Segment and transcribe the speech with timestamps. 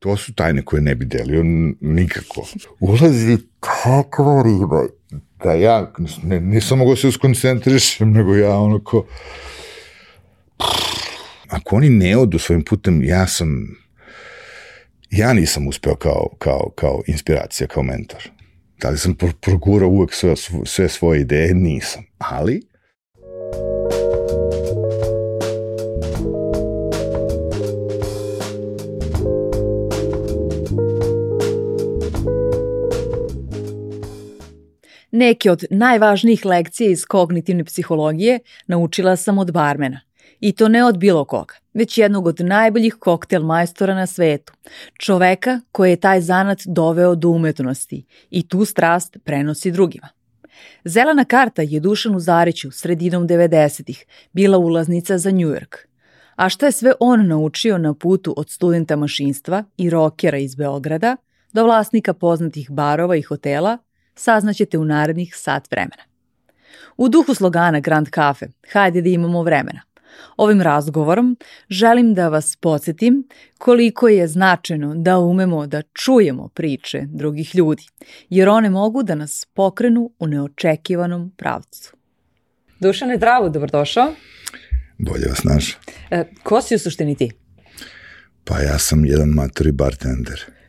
[0.00, 1.42] To su tajne koje ne bi delio
[1.80, 2.46] nikako.
[2.80, 4.86] Ulazi takva riba
[5.44, 5.92] da ja
[6.22, 9.06] ne, nisam mogao se uskoncentrišem, nego ja onako...
[11.48, 13.76] Ako oni ne odu svojim putem, ja sam...
[15.10, 18.30] Ja nisam uspeo kao, kao, kao inspiracija, kao mentor.
[18.80, 21.54] Da li sam progurao uvek sve, sve svoje ideje?
[21.54, 22.02] Nisam.
[22.18, 22.62] Ali,
[35.20, 40.00] Neke od najvažnijih lekcija iz kognitivne psihologije naučila sam od barmena.
[40.40, 44.52] I to ne od bilo koga, već jednog od najboljih koktel majstora na svetu.
[44.98, 50.08] Čoveka koji je taj zanat doveo do umetnosti i tu strast prenosi drugima.
[50.84, 55.76] Zelena karta je Dušanu Zariću sredinom 90-ih bila ulaznica za New York.
[56.36, 61.16] A šta je sve on naučio na putu od studenta mašinstva i rokera iz Beograda
[61.52, 63.78] do vlasnika poznatih barova i hotela–
[64.20, 66.02] saznaćete u narednih sat vremena.
[66.96, 69.80] U duhu slogana Grand Cafe, hajde da imamo vremena.
[70.36, 71.36] Ovim razgovorom
[71.68, 77.86] želim da vas podsjetim koliko je značajno da umemo da čujemo priče drugih ljudi,
[78.28, 81.96] jer one mogu da nas pokrenu u neočekivanom pravcu.
[82.80, 84.12] Dušane, zdravo, dobrodošao.
[84.98, 85.78] Bolje vas naš.
[86.10, 87.30] E, ko si u suštini ti?
[88.44, 90.59] Pa ja sam jedan matori bartender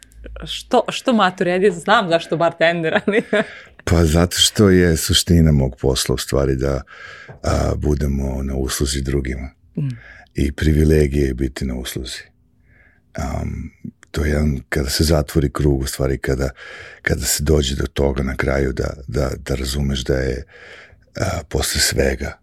[0.45, 3.23] što, što matur, ja znam zašto bartender, ali...
[3.83, 6.81] pa zato što je suština mog posla u stvari da
[7.43, 9.49] a, budemo na usluzi drugima.
[9.77, 9.89] Mm.
[10.33, 12.21] I privilegije je biti na usluzi.
[13.17, 13.71] Um,
[14.11, 16.49] to je jedan, kada se zatvori krug, u stvari kada,
[17.01, 20.45] kada se dođe do toga na kraju da, da, da razumeš da je
[21.15, 22.39] a, posle svega,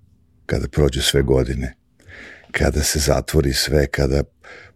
[0.46, 1.74] kada prođe sve godine,
[2.52, 4.22] kada se zatvori sve, kada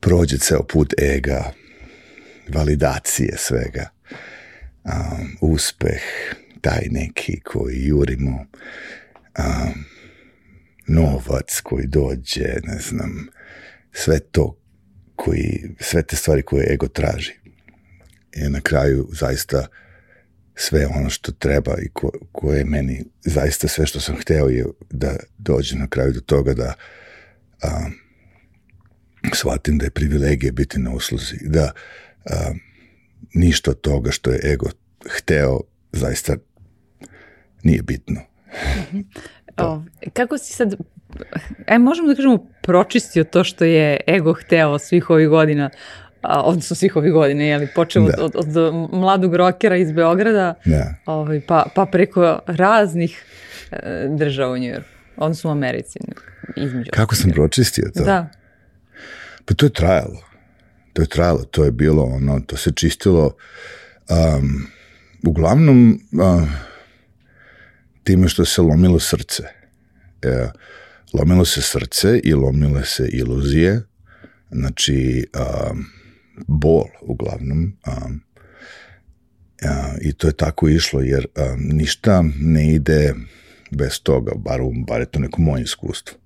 [0.00, 1.52] prođe ceo put ega,
[2.54, 3.88] validacije svega.
[4.84, 6.02] Um, uspeh,
[6.60, 8.46] taj neki koji jurimo,
[9.38, 9.84] um,
[10.86, 13.28] novac koji dođe, ne znam,
[13.92, 14.58] sve to
[15.16, 17.32] koji, sve te stvari koje ego traži.
[18.36, 19.66] I na kraju zaista
[20.54, 24.64] sve ono što treba i ko, koje je meni zaista sve što sam hteo je
[24.90, 26.74] da dođe na kraju do toga da
[27.64, 27.92] um,
[29.34, 31.72] shvatim da je privilegija biti na usluzi, da
[32.24, 32.52] a,
[33.34, 34.66] ništa od toga što je ego
[35.10, 35.60] hteo
[35.92, 36.36] zaista
[37.62, 38.20] nije bitno.
[38.20, 39.04] Mm -hmm.
[39.56, 40.74] o, kako si sad,
[41.66, 45.70] aj možemo da kažemo pročistio to što je ego hteo svih ovih godina,
[46.22, 48.24] a, odnosno svih ovih godina, jeli, počeo da.
[48.24, 50.94] od, od, od mladog rokera iz Beograda, da.
[51.06, 53.24] ovaj, pa, pa preko raznih
[53.72, 55.98] e, država u Njujorku, odnosno u Americi.
[56.56, 58.04] Između Kako sam pročistio to?
[58.04, 58.28] Da.
[59.44, 60.31] Pa to je trajalo
[60.92, 63.36] to je trajalo, to je bilo ono, to se čistilo
[64.10, 64.66] um,
[65.26, 66.48] uglavnom uh,
[68.04, 69.42] time što se lomilo srce.
[70.22, 70.48] E,
[71.12, 73.82] lomilo se srce i lomile se iluzije,
[74.50, 75.84] znači um,
[76.46, 77.76] bol uglavnom.
[77.86, 78.22] Um,
[79.64, 83.14] uh, I to je tako išlo, jer um, ništa ne ide
[83.70, 86.18] bez toga, bar, bar je to neko moje iskustvo.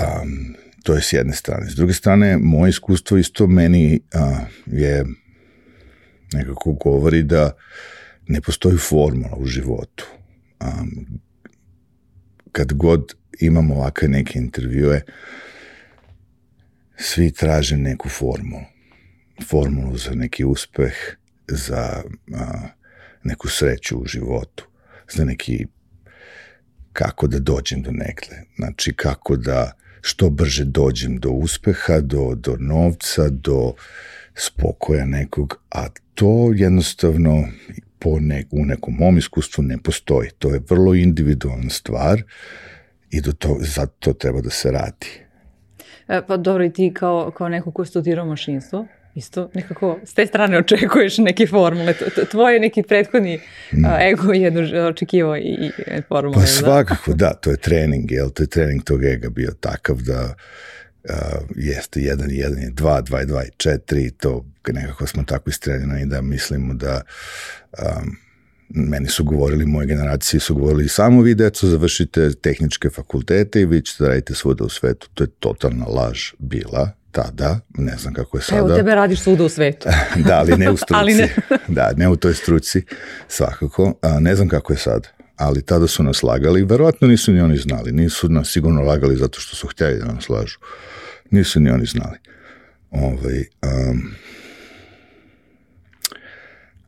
[0.00, 1.70] Um, To je s jedne strane.
[1.70, 5.04] S druge strane, moje iskustvo isto meni a, je
[6.32, 7.52] nekako govori da
[8.28, 10.06] ne postoji formula u životu.
[10.60, 10.84] A,
[12.52, 15.02] kad god imamo ovakve neke intervjue,
[16.96, 18.62] svi traže neku formulu.
[19.48, 20.94] Formulu za neki uspeh,
[21.48, 22.02] za
[22.34, 22.68] a,
[23.24, 24.68] neku sreću u životu,
[25.12, 25.66] za neki
[26.92, 28.36] kako da dođem do nekle.
[28.56, 29.72] Znači, kako da
[30.02, 33.72] što brže dođem do uspeha, do, do novca, do
[34.34, 37.44] spokoja nekog, a to jednostavno
[37.98, 40.30] po ne, u nekom mom iskustvu ne postoji.
[40.38, 42.22] To je vrlo individualna stvar
[43.10, 45.06] i do to, zato to treba da se radi.
[46.08, 50.26] E, pa dobro, i ti kao, kao neko ko studirao mašinstvo, isto nekako s te
[50.26, 51.94] strane očekuješ neke formule.
[52.30, 53.40] Tvoj neki prethodni
[53.72, 53.84] mm.
[54.00, 56.34] ego je očekivao i, i formule.
[56.34, 56.46] Pa da?
[56.46, 58.30] svakako, da, to je trening, jel?
[58.30, 60.34] To je trening tog ega bio takav da
[61.04, 61.14] uh,
[61.56, 65.50] jeste jedan i jedan je dva, dva i dva i četiri, to nekako smo tako
[65.50, 67.02] istrenjeni da mislimo da
[67.78, 68.16] um,
[68.74, 73.82] meni su govorili, moje generacije su govorili samo vi deco završite tehničke fakultete i vi
[73.82, 75.08] ćete da radite svuda u svetu.
[75.14, 78.58] To je totalna laž bila, tada, ne znam kako je sada.
[78.58, 79.88] Evo, tebe radiš svuda u svetu.
[80.26, 80.94] da, ali ne u struci.
[80.94, 81.34] ali ne.
[81.68, 82.82] da, ne u toj struci,
[83.28, 83.94] svakako.
[84.02, 87.56] A, ne znam kako je sad, ali tada su nas lagali, verovatno nisu ni oni
[87.56, 90.58] znali, nisu nas sigurno lagali zato što su htjeli da nas lažu.
[91.30, 92.18] Nisu ni oni znali.
[92.90, 94.10] Ovaj, um,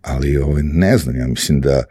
[0.03, 1.82] ali ovaj, ne znam, ja mislim da,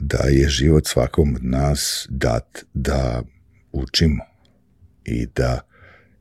[0.00, 3.22] da je život svakom od nas dat da
[3.72, 4.24] učimo
[5.04, 5.60] i da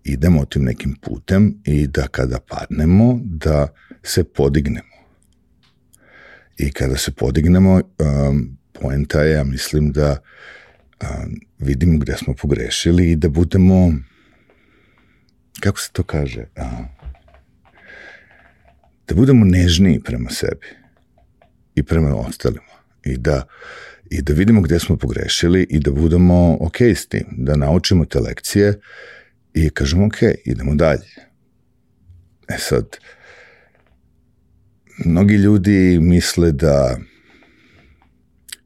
[0.04, 3.68] idemo tim nekim putem i da kada padnemo, da
[4.04, 4.92] se podignemo.
[6.58, 10.18] I kada se podignemo, um, poenta je, ja mislim da
[11.02, 13.94] um, vidimo gde smo pogrešili i da budemo,
[15.60, 16.70] kako se to kaže, a,
[19.08, 20.68] da budemo nežniji prema sebi
[21.76, 22.72] i prema ostalima
[23.04, 23.48] i da
[24.12, 28.20] i da vidimo gde smo pogrešili i da budemo ok s tim, da naučimo te
[28.20, 28.80] lekcije
[29.54, 31.08] i kažemo ok, idemo dalje.
[32.48, 32.98] E sad,
[35.06, 36.98] mnogi ljudi misle da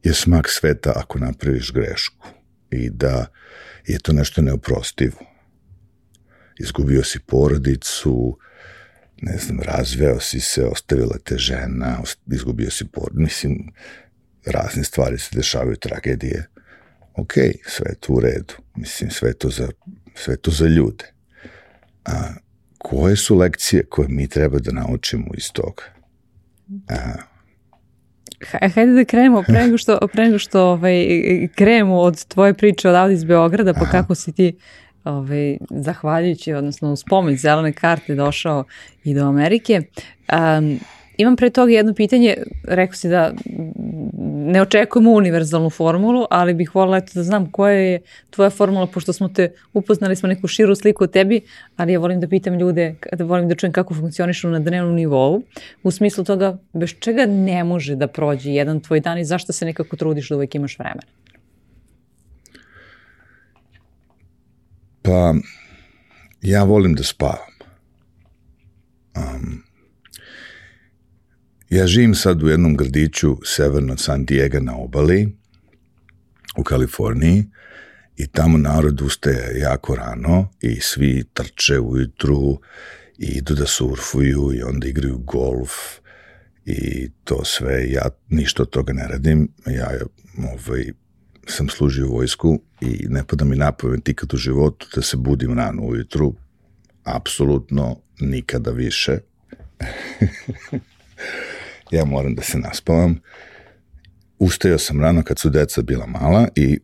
[0.02, 2.28] je smak sveta ako napraviš grešku
[2.70, 3.26] i da
[3.86, 5.18] je to nešto neoprostivo.
[6.58, 8.38] Izgubio si porodicu,
[9.22, 12.02] ne znam, razveo si se, ostavila te žena,
[12.32, 13.72] izgubio si porodicu, mislim,
[14.46, 16.46] razne stvari se dešavaju, tragedije.
[17.14, 17.32] Ok,
[17.66, 18.54] sve je to u redu.
[18.76, 19.68] Mislim, sve to za,
[20.16, 21.04] sve to za ljude.
[22.04, 22.12] A
[22.78, 25.82] koje su lekcije koje mi treba da naučimo iz toga?
[26.88, 26.94] A,
[28.74, 31.06] Hajde da krenemo pre nego što, pre nego što ovaj,
[31.54, 33.90] krenemo od tvoje priče odavde iz Beograda, pa Aha.
[33.90, 34.56] kako si ti
[35.04, 38.64] ovaj, zahvaljujući, odnosno uz pomoć zelene karte došao
[39.04, 39.82] i do Amerike.
[40.58, 40.80] Um,
[41.16, 43.32] Imam pre toga jedno pitanje, rekao si da
[44.46, 48.00] ne očekujemo univerzalnu formulu, ali bih volila eto da znam koja je
[48.30, 51.40] tvoja formula, pošto smo te upoznali smo neku širu sliku o tebi,
[51.76, 55.42] ali ja volim da pitam ljude, da volim da čujem kako funkcionišu na dnevnom nivou,
[55.82, 59.64] u smislu toga bez čega ne može da prođe jedan tvoj dan i zašto se
[59.64, 61.02] nekako trudiš da uvek imaš vremena?
[65.02, 65.34] Pa,
[66.42, 67.56] ja volim da spavam.
[69.16, 69.62] Um,
[71.70, 75.36] Ja živim sad u jednom gradiću severno od San Diego na obali
[76.56, 77.44] u Kaliforniji
[78.16, 82.60] i tamo narod ustaje jako rano i svi trče ujutru
[83.18, 85.70] i idu da surfuju i onda igraju golf
[86.64, 87.90] i to sve.
[87.90, 89.48] Ja ništa od toga ne radim.
[89.66, 89.90] Ja
[90.36, 90.92] ovaj,
[91.46, 95.82] sam služio vojsku i ne pada mi napamet ikad u životu da se budim rano
[95.82, 96.34] ujutru.
[97.04, 99.18] Apsolutno nikada više.
[101.90, 103.18] ja moram da se naspavam.
[104.38, 106.78] Ustajao sam rano kad su deca bila mala i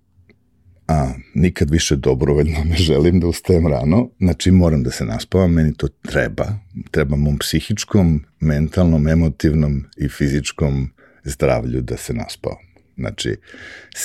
[0.88, 5.74] a, nikad više dobrovoljno ne želim da ustajem rano, znači moram da se naspavam, meni
[5.74, 6.44] to treba.
[6.90, 10.90] Treba mom psihičkom, mentalnom, emotivnom i fizičkom
[11.24, 12.64] zdravlju da se naspavam.
[12.96, 13.36] Znači,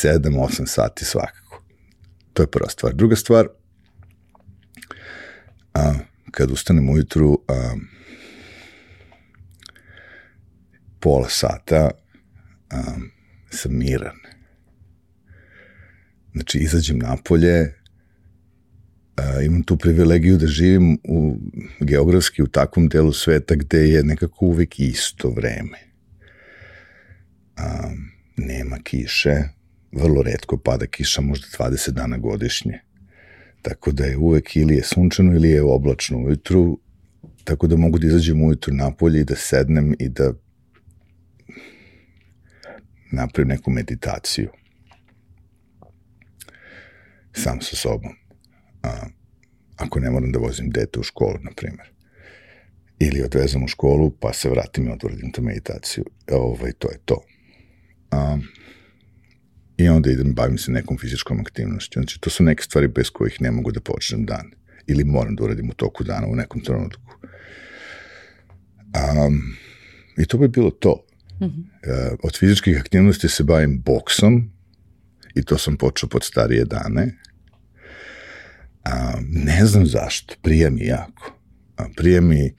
[0.03, 1.63] 7-8 sati svakako.
[2.33, 2.94] To je prva stvar.
[2.94, 3.47] Druga stvar,
[5.73, 5.94] a,
[6.31, 7.75] kad ustanem ujutru, a,
[10.99, 11.91] pola sata
[12.73, 13.11] um,
[13.49, 14.17] sam miran.
[16.33, 21.38] Znači, izađem napolje, uh, imam tu privilegiju da živim u,
[21.79, 25.79] geografski u takvom delu sveta gde je nekako uvek isto vreme.
[27.57, 29.44] Um, nema kiše,
[29.91, 32.79] vrlo redko pada kiša, možda 20 dana godišnje.
[33.61, 36.79] Tako da je uvek ili je sunčano ili je oblačno ujutru,
[37.44, 40.33] tako da mogu da izađem ujutru napolje i da sednem i da
[43.11, 44.49] napravim neku meditaciju
[47.37, 48.11] sam sa sobom.
[48.83, 49.07] A,
[49.78, 51.92] ako ne moram da vozim dete u školu, na primjer.
[52.99, 56.06] Ili odvezam u školu, pa se vratim i odvrdim tu meditaciju.
[56.31, 57.23] Ovaj, to je to.
[58.11, 58.37] A,
[59.78, 61.99] I onda idem, bavim se nekom fizičkom aktivnošću.
[61.99, 64.52] Znači, to su neke stvari bez kojih ne mogu da počnem dan.
[64.87, 67.14] Ili moram da uradim u toku dana u nekom trenutku.
[68.97, 69.57] Um,
[70.18, 71.06] I to bi bilo to.
[71.39, 72.17] -hmm.
[72.23, 74.51] Od fizičkih aktivnosti se bavim boksom
[75.35, 77.17] i to sam počeo pod starije dane.
[78.83, 81.33] A, ne znam zašto, prija mi jako.
[81.77, 82.56] A, prija, mi,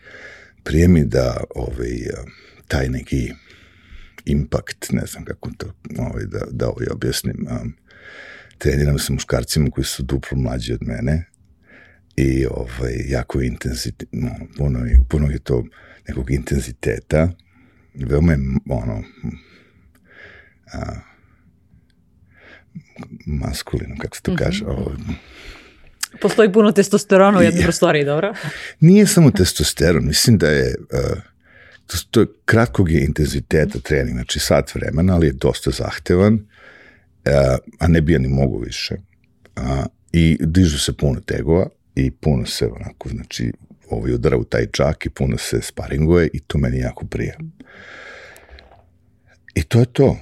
[0.64, 1.98] prija mi da ovaj,
[2.68, 3.32] taj neki
[4.24, 7.46] impact, ne znam kako to ovaj, da, da ovaj objasnim.
[7.50, 7.64] A,
[8.58, 11.24] treniram sa muškarcima koji su duplo mlađi od mene
[12.16, 15.64] i ovaj, jako intenzit, no, puno, puno je to
[16.08, 17.32] nekog intenziteta
[17.94, 19.02] veoma je, ono,
[20.72, 21.08] a,
[23.26, 24.38] maskulino, kako se to mhm.
[24.44, 24.72] kaže, mm -hmm.
[24.72, 24.92] ovo,
[26.20, 28.34] Postoji puno testosterona u jednoj prostoriji, dobro?
[28.80, 31.18] Nije samo testosteron, mislim da je, uh,
[31.86, 36.40] to, to je kratkog je intenziteta trening, znači sat vremena, ali je dosta zahtevan, uh,
[37.78, 38.94] a ne bi ja ni mogu više.
[39.56, 39.62] Uh,
[40.12, 43.52] I dižu se puno tegova i puno se onako, znači,
[43.90, 47.34] ovaj udara u taj čak i puno se sparinguje i to meni jako prija.
[49.54, 50.16] I to je to.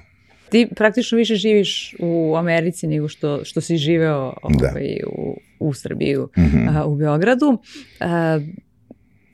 [0.49, 4.68] Ti praktično više živiš u Americi nego što, što si živeo Da.
[4.70, 6.68] ovaj, u, u Srbiju, Mhm.
[6.68, 7.58] a, u Beogradu.
[8.00, 8.40] A,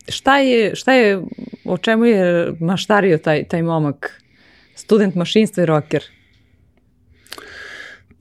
[0.09, 1.21] šta je, šta je,
[1.65, 4.23] o čemu je maštario taj, taj momak?
[4.75, 6.03] Student mašinstva i rocker.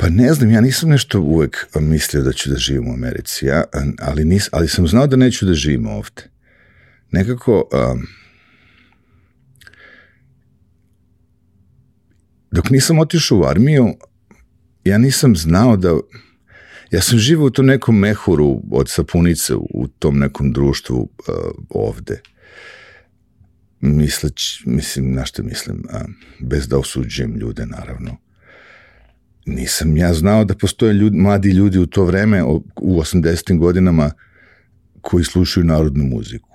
[0.01, 3.63] Pa ne znam, ja nisam nešto uvek mislio da ću da živim u Americi, ja,
[3.99, 6.23] ali, nis, ali sam znao da neću da živim ovde.
[7.11, 8.07] Nekako, um,
[12.51, 13.95] dok nisam otišao u armiju,
[14.83, 15.99] ja nisam znao da,
[16.91, 21.35] ja sam živao u tom nekom mehuru od sapunice u tom nekom društvu uh,
[21.69, 22.21] ovde.
[23.79, 26.05] Misleć, mislim, na što mislim, a,
[26.39, 28.17] bez da osuđujem ljude, naravno
[29.45, 33.57] nisam ja znao da postoje ljudi, mladi ljudi u to vreme, u 80.
[33.57, 34.11] godinama,
[35.01, 36.49] koji slušaju narodnu muziku.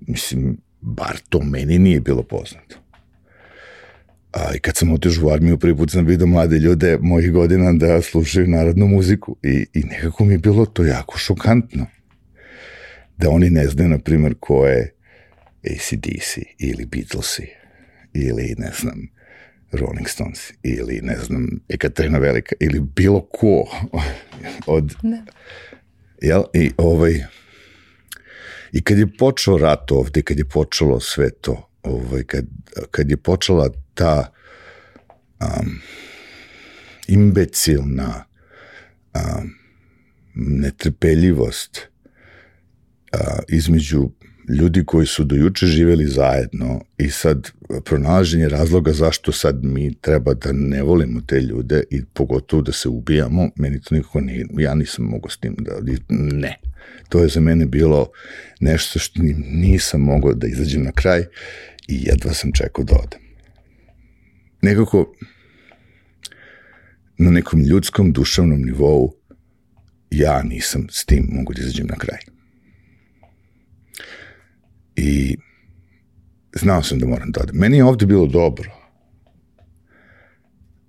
[0.00, 2.76] Mislim, bar to meni nije bilo poznato.
[4.32, 7.72] A i kad sam otišao u armiju, prvi put sam vidio mlade ljude mojih godina
[7.72, 11.86] da slušaju narodnu muziku i, i nekako mi je bilo to jako šokantno.
[13.16, 14.94] Da oni ne znaju, na primjer, ko je
[15.64, 17.46] ACDC ili Beatlesi
[18.12, 19.08] ili, ne znam,
[19.72, 23.64] Rolling Stones ili ne znam Ekaterina Velika ili bilo ko
[24.66, 25.24] od Da.
[26.22, 27.24] jel i ovaj
[28.72, 32.44] i kad je počeo rat ovde kad je počelo sve to ovaj kad,
[32.90, 34.32] kad je počela ta
[35.40, 35.80] um,
[37.08, 38.24] imbecilna
[39.14, 39.54] um,
[40.34, 41.88] netrpeljivost
[43.12, 44.10] a, između
[44.58, 47.50] ljudi koji su do juče živeli zajedno i sad
[47.84, 52.88] pronalaženje razloga zašto sad mi treba da ne volimo te ljude i pogotovo da se
[52.88, 55.72] ubijamo, meni to nikako nije, ja nisam mogao s tim da,
[56.08, 56.56] ne.
[57.08, 58.08] To je za mene bilo
[58.60, 61.20] nešto što ni- nisam mogao da izađem na kraj
[61.88, 63.20] i jedva sam čekao da odem.
[64.62, 65.14] Nekako
[67.18, 69.14] na nekom ljudskom duševnom nivou
[70.10, 72.18] ja nisam s tim mogu da izađem na kraj.
[75.02, 75.36] I
[76.54, 77.56] znao sam da moram da odem.
[77.56, 78.70] Meni je ovde bilo dobro,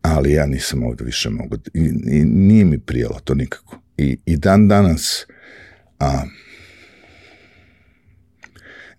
[0.01, 1.79] ali ja nisam ovde više mogu, i,
[2.11, 3.79] i nije mi prijelo to nikako.
[3.97, 5.25] I, i dan danas
[5.99, 6.23] a,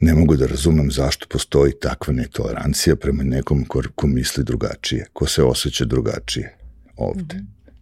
[0.01, 5.27] ne mogu da razumem zašto postoji takva netolerancija prema nekom ko, ko misli drugačije, ko
[5.27, 6.57] se osjeća drugačije
[6.97, 7.37] ovde.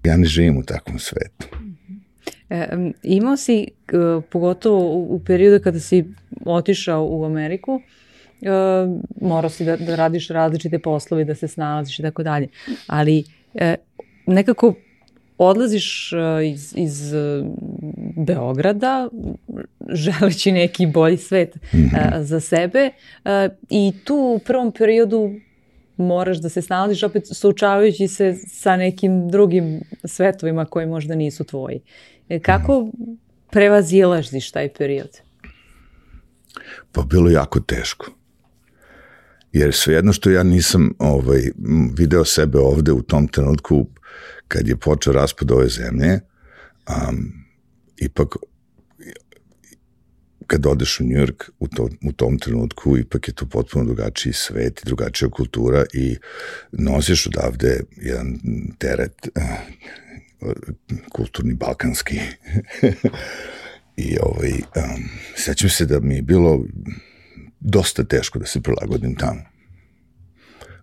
[0.04, 1.46] Ja ne živim u takvom svetu.
[2.50, 2.68] E,
[3.02, 3.66] imao si,
[4.30, 6.04] pogotovo u, u periodu kada si
[6.44, 7.80] otišao u Ameriku,
[8.42, 8.48] e,
[9.20, 12.48] morao si da, da radiš različite poslove, da se snalaziš i tako dalje.
[12.86, 13.74] Ali e,
[14.26, 14.74] nekako
[15.38, 16.16] odlaziš e,
[16.48, 17.42] iz, iz e,
[18.16, 19.08] Beograda
[19.88, 21.58] želeći neki bolji svet e,
[22.22, 22.90] za sebe
[23.70, 25.30] i tu u prvom periodu
[25.96, 31.80] moraš da se snalaziš opet suočavajući se sa nekim drugim svetovima koji možda nisu tvoji.
[32.30, 32.90] E, Kako
[33.50, 35.20] prevazilaziš taj period?
[36.92, 38.10] Pa bilo jako teško.
[39.52, 41.42] Jer svejedno što ja nisam ovaj,
[41.98, 43.86] video sebe ovde u tom trenutku
[44.48, 46.20] kad je počeo raspad ove zemlje,
[46.88, 47.32] um,
[47.96, 48.36] ipak
[50.46, 54.32] kad odeš u New York u, to, u tom trenutku, ipak je to potpuno drugačiji
[54.32, 56.16] svet i drugačija kultura i
[56.72, 58.38] nosiš odavde jedan
[58.78, 59.40] teret eh,
[61.12, 62.20] kulturni, balkanski.
[63.96, 65.04] I ovaj, um,
[65.36, 66.64] sećam se da mi je bilo
[67.60, 69.40] dosta teško da se prilagodim tamo.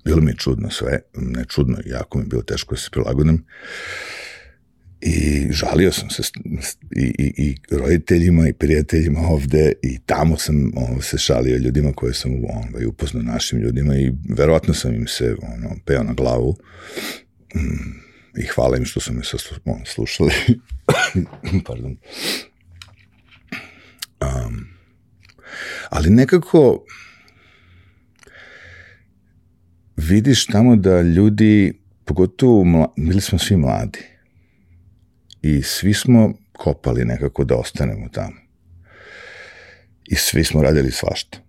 [0.05, 3.45] Bilo mi je čudno sve, ne čudno, jako mi je bilo teško da se prilagodim.
[5.01, 6.21] I žalio sam se
[6.95, 12.13] i, i, i roditeljima i prijateljima ovde i tamo sam ono, se šalio ljudima koje
[12.13, 16.55] sam ovaj, upoznao našim ljudima i verovatno sam im se ono, peo na glavu
[17.55, 18.06] mm,
[18.37, 19.21] i hvala im što su me
[19.85, 20.33] slušali.
[21.67, 21.97] Pardon.
[24.21, 24.67] Um,
[25.89, 26.85] ali nekako
[29.95, 33.99] vidiš tamo da ljudi, pogotovo bili smo svi mladi
[35.41, 38.35] i svi smo kopali nekako da ostanemo tamo.
[40.05, 41.46] I svi smo radili svašta.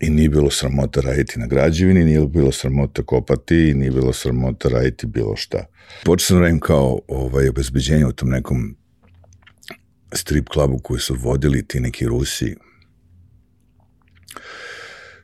[0.00, 4.68] I nije bilo sramota raditi na građevini, nije bilo sramota kopati, i nije bilo sramota
[4.68, 5.66] raditi bilo šta.
[6.04, 8.76] Počeo sam da radim kao ovaj, obezbeđenje u tom nekom
[10.12, 12.56] strip klubu koji su vodili ti neki Rusi,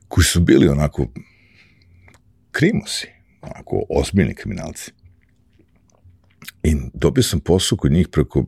[0.09, 1.07] koji su bili onako
[2.51, 3.09] krimosi,
[3.41, 4.93] onako ozbiljni kriminalci.
[6.63, 8.45] I dobio sam posao kod njih preko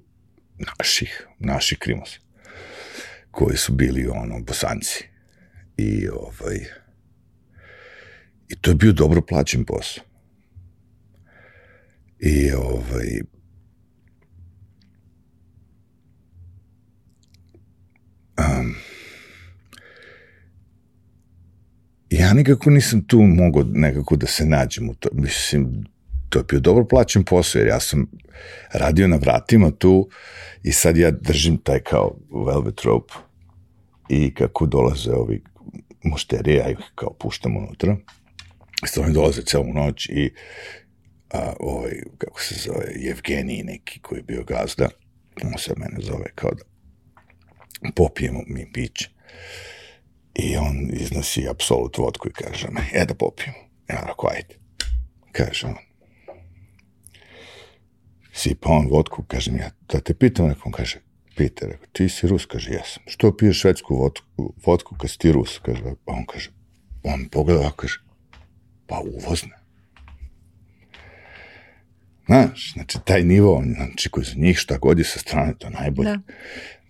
[0.58, 2.18] naših, naših krimosa,
[3.30, 5.08] koji su bili ono, bosanci.
[5.78, 6.58] I ovaj,
[8.48, 10.04] I to je bio dobro plaćen posao.
[12.20, 13.20] I ovaj,
[18.38, 18.74] um,
[22.10, 25.08] ja nikako nisam tu mogao nekako da se nađem u to.
[25.12, 25.84] Mislim,
[26.28, 28.06] to je bio dobro plaćen posao, jer ja sam
[28.72, 30.08] radio na vratima tu
[30.62, 32.16] i sad ja držim taj kao
[32.46, 33.14] velvet rope
[34.08, 35.42] i kako dolaze ovi
[36.02, 37.96] mušterije, ja ih kao puštam unutra.
[38.96, 40.30] I oni dolaze celu noć i
[41.30, 44.88] a, ovaj, kako se zove, Evgenij neki koji je bio gazda,
[45.44, 46.64] on se mene zove kao da
[47.94, 49.10] popijemo mi piće.
[50.34, 53.58] I on iznosi apsolut vodku i kaže me, e da popijemo.
[53.88, 54.54] Ja rekao, ajde.
[55.32, 55.74] Kaže on.
[58.32, 61.00] Sipa on vodku, kažem ja, da te pitam, nekom kaže,
[61.38, 63.02] pita, rekao, ti si Rus, kaže, jesam.
[63.06, 65.58] Što piješ švedsku vodku, vodku kad si ti Rus?
[65.58, 66.50] Kaže, pa on kaže,
[67.02, 68.00] on pogleda, kaže,
[68.86, 69.56] pa uvozna.
[72.26, 76.10] Znaš, znači taj nivo, znači koji za njih šta god je sa strane, to najbolje.
[76.10, 76.20] Da.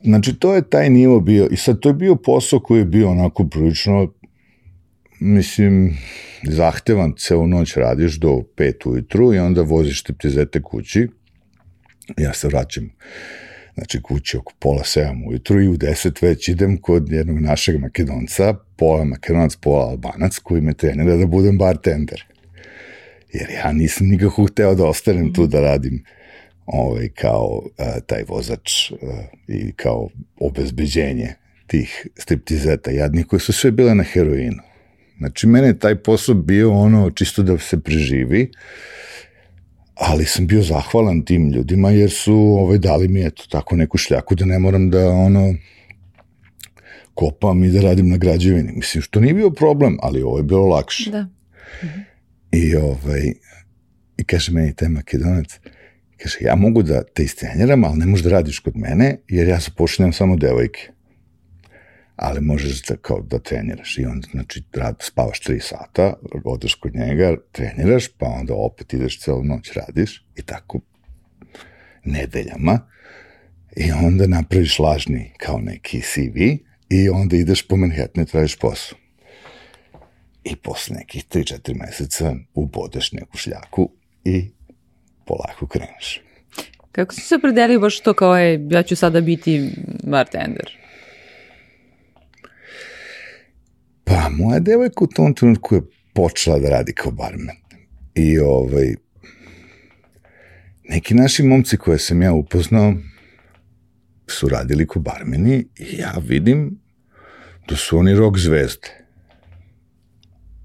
[0.02, 3.10] Znači, to je taj nivo bio, i sad to je bio posao koji je bio
[3.10, 4.12] onako prilično,
[5.20, 5.96] mislim,
[6.48, 11.08] zahtevan, ceo noć radiš do pet ujutru i onda voziš te ptizete kući,
[12.16, 12.90] ja se vraćam
[13.78, 18.54] znači kući oko pola sedam ujutru i u deset već idem kod jednog našeg makedonca,
[18.76, 22.24] pola makedonac, pola albanac, koji me trenira da budem bartender.
[23.32, 26.04] Jer ja nisam nikako hteo da ostanem tu da radim
[26.66, 28.98] ovaj, kao uh, taj vozač uh,
[29.48, 30.08] i kao
[30.40, 31.34] obezbeđenje
[31.66, 34.62] tih striptizeta jadnih koji su sve bile na heroinu.
[35.18, 38.50] Znači, mene je taj posao bio ono čisto da se preživi,
[39.98, 44.34] ali sam bio zahvalan tim ljudima jer su ovaj, dali mi eto tako neku šljaku
[44.34, 45.54] da ne moram da ono
[47.14, 48.72] kopam i da radim na građevini.
[48.72, 51.10] Mislim, što nije bio problem, ali ovo je bilo lakše.
[51.10, 51.26] Da.
[51.84, 52.00] Mhm.
[52.52, 53.32] I ovaj,
[54.16, 55.58] i kaže meni taj makedonac,
[56.22, 59.58] Kaže, ja mogu da te istrenjeram, ali ne možeš da radiš kod mene, jer ja
[59.60, 60.88] zapošljam samo devojke.
[62.18, 66.94] Ali možeš da, kao da treniraš i onda, znači, rad, spavaš 3 sata, odeš kod
[66.94, 70.80] njega, treniraš, pa onda opet ideš celu noć, radiš i tako
[72.04, 72.80] nedeljama
[73.76, 76.36] i onda napraviš lažni kao neki CV
[76.88, 78.98] i onda ideš po Manhattanu i tražiš posao.
[80.44, 83.90] I posle nekih 3-4 meseca ubodeš neku šljaku
[84.24, 84.50] i
[85.26, 86.22] polako kreneš.
[86.92, 89.70] Kako si se opredelio baš to kao je, ja ću sada biti
[90.02, 90.78] bartender?
[94.08, 95.82] Pa, moja devojka u tom trenutku je
[96.14, 97.56] počela da radi kao barmen.
[98.14, 98.94] I ovaj,
[100.88, 102.94] neki naši momci koje sam ja upoznao
[104.26, 106.80] su radili kao barmeni i ja vidim
[107.68, 108.88] da su oni rock zvezde.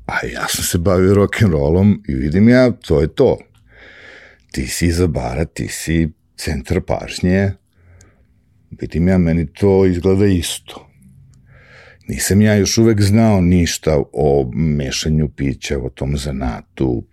[0.05, 3.37] A ja sam se bavio rock'n'rollom i vidim ja, to je to
[4.53, 7.53] ti si iza bara, ti si centar pažnje,
[8.81, 10.89] vidim ja, meni to izgleda isto.
[12.07, 17.03] Nisam ja još uvek znao ništa o mešanju pića, o tom zanatu,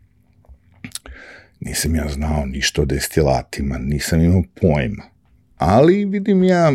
[1.60, 5.04] nisam ja znao ništa o destilatima, nisam imao pojma.
[5.56, 6.72] Ali vidim ja,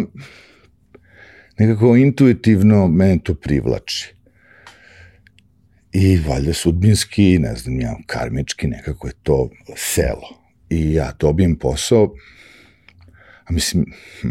[1.60, 4.16] nekako intuitivno mene to privlači.
[5.92, 12.16] I valjda sudbinski, ne znam ja, karmički, nekako je to selo i ja dobijem posao,
[13.46, 13.86] a mislim,
[14.22, 14.30] hm,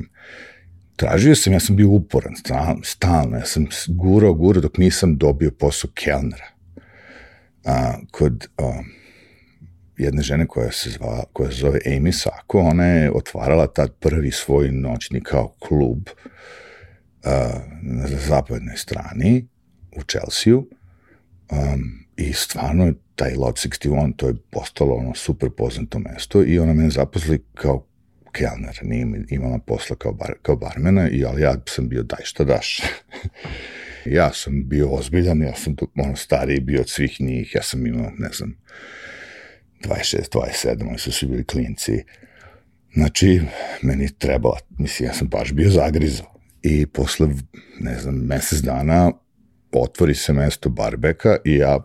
[0.97, 5.51] tražio sam, ja sam bio uporan, stalno, stalno ja sam gurao, gurao dok nisam dobio
[5.51, 6.47] posao kelnera.
[7.65, 8.83] A, kod a,
[9.97, 14.31] jedne žene koja se, zva, koja se zove Amy Sako, ona je otvarala tad prvi
[14.31, 16.09] svoj noćni kao klub
[17.25, 17.51] a,
[17.83, 19.47] na zapadnoj strani
[19.97, 26.45] u Chelsea-u um, i stvarno taj Lot 61, to je postalo ono super poznato mesto
[26.45, 27.87] i ona mene zaposli kao
[28.35, 32.45] kelner, nije imala posla kao, bar, kao barmena, i, ali ja sam bio daj šta
[32.45, 32.81] daš.
[34.19, 38.11] ja sam bio ozbiljan, ja sam ono stariji bio od svih njih, ja sam imao,
[38.19, 38.57] ne znam,
[39.85, 42.05] 26, 27, oni su svi bili klinci.
[42.95, 43.41] Znači,
[43.83, 46.35] meni trebala, mislim, ja sam baš bio zagrizao.
[46.63, 47.29] I posle,
[47.81, 49.13] ne znam, mesec dana
[49.73, 51.79] otvori se mesto barbeka i ja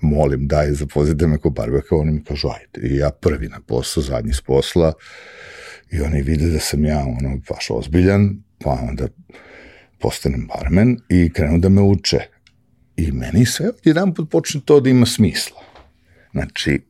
[0.00, 2.88] molim, daj, zapozite me ko barbeka, oni mi kažu, ajde.
[2.88, 4.92] I ja prvi na posao, zadnji s posla,
[5.90, 9.08] i oni vide da sam ja, ono, baš ozbiljan, pa onda
[9.98, 12.20] postanem barmen i krenu da me uče.
[12.96, 15.62] I meni sve jedan put počne to da ima smisla.
[16.32, 16.80] Znači,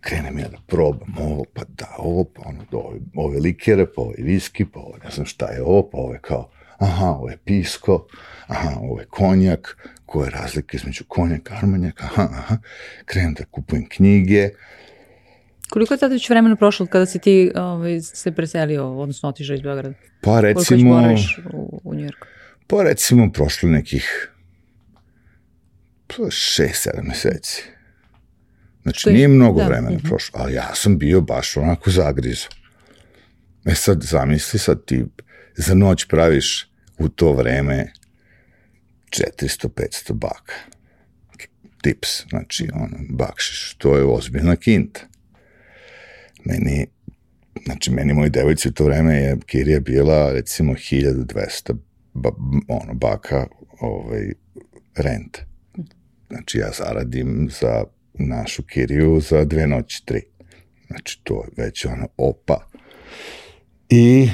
[0.00, 4.02] krenem ja da probam ovo, pa da, ovo, pa ono, da ove, ove likere, pa
[4.02, 7.30] ove viski, pa ovo, ne znam šta je ovo, pa ovo je kao, aha, ovo
[7.30, 8.06] je pisko,
[8.46, 12.56] aha, ovo je konjak, koja je razlika između konjaka, armanjaka, aha, aha,
[13.04, 14.50] krenem da kupujem knjige.
[15.70, 19.60] Koliko je tada već vremena prošlo kada si ti ovaj, se preselio, odnosno otišao iz
[19.60, 19.94] Beograda?
[20.20, 21.00] Pa recimo...
[21.00, 22.26] Koliko u, u Njujorku?
[22.66, 24.30] Pa recimo prošlo nekih
[26.06, 27.62] pa šest, sedam meseci.
[28.82, 29.66] Znači, nije mnogo da.
[29.66, 30.08] vremena mhm.
[30.08, 32.48] prošlo, ali ja sam bio baš onako zagrizo.
[33.64, 35.04] E sad, zamisli sad ti
[35.56, 37.92] za noć praviš u to vreme
[39.14, 40.54] 400-500 baka.
[41.82, 45.00] Tips, znači, ono, bakšiš, to je ozbiljna kinta.
[46.44, 46.86] Meni,
[47.64, 51.74] znači, meni moj devojci u to vreme je kirija bila, recimo, 1200
[52.14, 52.30] ba,
[52.68, 53.46] ono, baka
[53.80, 54.32] ovaj,
[54.96, 55.40] renta.
[56.30, 60.22] Znači, ja zaradim za našu kiriju za dve noći, tri.
[60.86, 62.68] Znači, to je već ono, opa.
[63.88, 64.28] I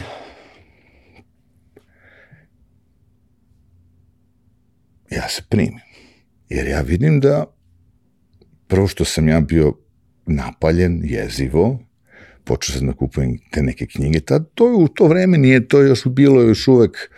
[5.10, 5.78] ja se primim.
[6.48, 7.44] Jer ja vidim da
[8.66, 9.74] prvo što sam ja bio
[10.26, 11.78] napaljen, jezivo,
[12.44, 15.80] počeo sam da kupujem te neke knjige, tad to je u to vreme nije to
[15.80, 17.10] još bilo još uvek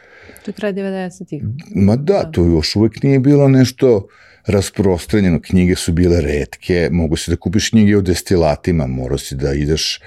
[0.44, 1.42] To je kraj 90-ih.
[1.74, 4.08] Ma da, da, to još uvek nije bilo nešto
[4.46, 9.54] rasprostranjeno, knjige su bile redke, mogu se da kupiš knjige o destilatima, morao si da
[9.54, 10.00] ideš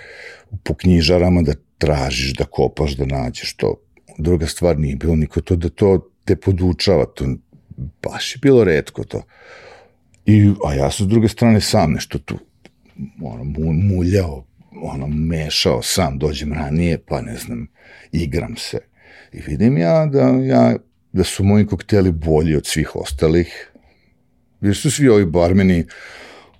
[0.63, 3.75] po knjižarama da tražiš, da kopaš, da nađeš to.
[4.17, 7.25] Druga stvar, nije bilo niko to da to te podučava, to
[7.77, 9.23] baš je bilo redko to.
[10.25, 12.37] I, a ja sam s druge strane sam nešto tu
[13.23, 14.45] ono, muljao,
[14.81, 17.67] ono, mešao sam, dođem ranije, pa ne znam,
[18.11, 18.77] igram se.
[19.33, 20.75] I vidim ja da, ja,
[21.13, 23.71] da su moji kokteli bolji od svih ostalih,
[24.61, 25.85] jer su svi ovi barmeni,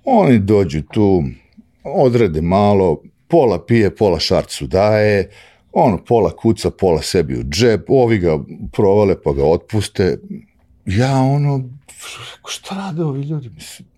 [0.04, 1.24] oni dođu tu,
[1.82, 5.30] odrade malo, pola pije, pola šarcu daje,
[5.72, 8.38] ono, pola kuca, pola sebi u džep, ovi ga
[8.72, 10.18] provale pa ga otpuste,
[10.86, 11.70] ja ono,
[12.48, 13.88] šta rade ovi ljudi, mislim,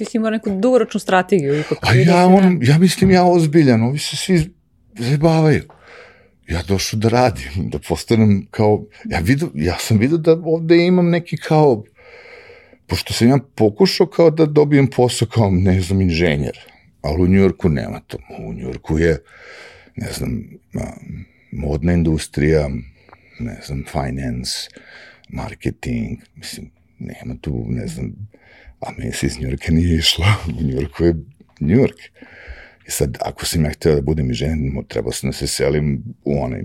[0.00, 1.60] Ti si imao neku dugoročnu strategiju.
[1.60, 4.50] Ipak, A ja, on, ja mislim ja ozbiljan, ovi se svi
[4.98, 5.62] zabavaju.
[6.48, 11.10] Ja došao da radim, da postanem kao, ja, vidio, ja sam vidio da ovde imam
[11.10, 11.84] neki kao,
[12.86, 16.58] pošto sam ja pokušao kao da dobijem posao kao, ne znam, inženjer,
[17.02, 18.18] ali u Njujorku nema to.
[18.38, 19.22] U Njujorku je,
[19.96, 20.44] ne znam,
[21.52, 22.68] modna industrija,
[23.40, 24.68] ne znam, finance,
[25.32, 28.12] marketing, mislim, nema tu, ne znam,
[28.80, 30.26] a mesi iz Njurka nije išla,
[30.58, 31.14] u Njurku je
[31.60, 31.98] Njurk.
[32.88, 36.42] I sad, ako sam ja htio da budem inženjer, trebao sam da se selim u
[36.42, 36.62] onaj,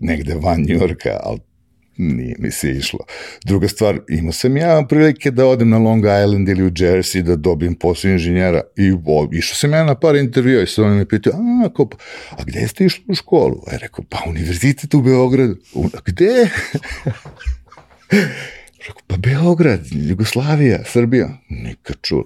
[0.00, 1.40] negde van Njurka, ali
[1.98, 2.98] nije mi se išlo.
[3.44, 7.36] Druga stvar, imao sam ja prilike da odem na Long Island ili u Jersey da
[7.36, 11.08] dobijem posao inženjera i o, išao sam ja na par intervjua i sad on me
[11.08, 11.32] pitao,
[11.64, 11.88] a, ko,
[12.30, 13.62] a gde ste išli u školu?
[13.72, 15.56] Ja rekao, pa univerzitet u Beogradu.
[15.74, 16.48] A gde?
[18.78, 21.28] Rekao, pa Beograd, Jugoslavija, Srbija.
[21.48, 22.24] Nikad čuli.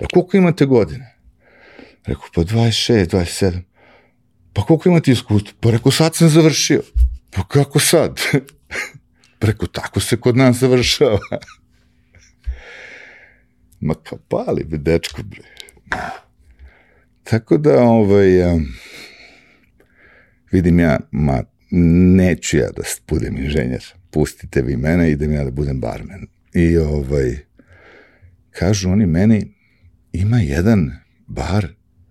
[0.00, 1.14] Da koliko imate godine?
[2.06, 3.60] Rekao, pa 26, 27.
[4.52, 5.52] Pa koliko imate iskustva?
[5.60, 6.82] Pa rekao, sad sam završio.
[7.30, 8.20] Pa kako sad?
[9.38, 11.18] Preko tako se kod nas završava.
[13.80, 15.42] Ma pa pali be, dečko, bre.
[17.22, 18.66] Tako da, ovaj, um,
[20.52, 21.42] vidim ja, ma,
[22.16, 26.26] neću ja da budem inženjer pustite vi mene, idem ja da budem barmen.
[26.54, 27.36] I ovaj,
[28.50, 29.54] kažu oni meni,
[30.12, 30.92] ima jedan
[31.26, 31.68] bar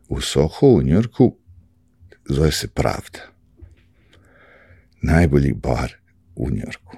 [0.09, 1.35] u Soho u Njurku,
[2.25, 3.19] zove se Pravda.
[5.01, 5.93] Najbolji bar
[6.35, 6.97] u Njurku.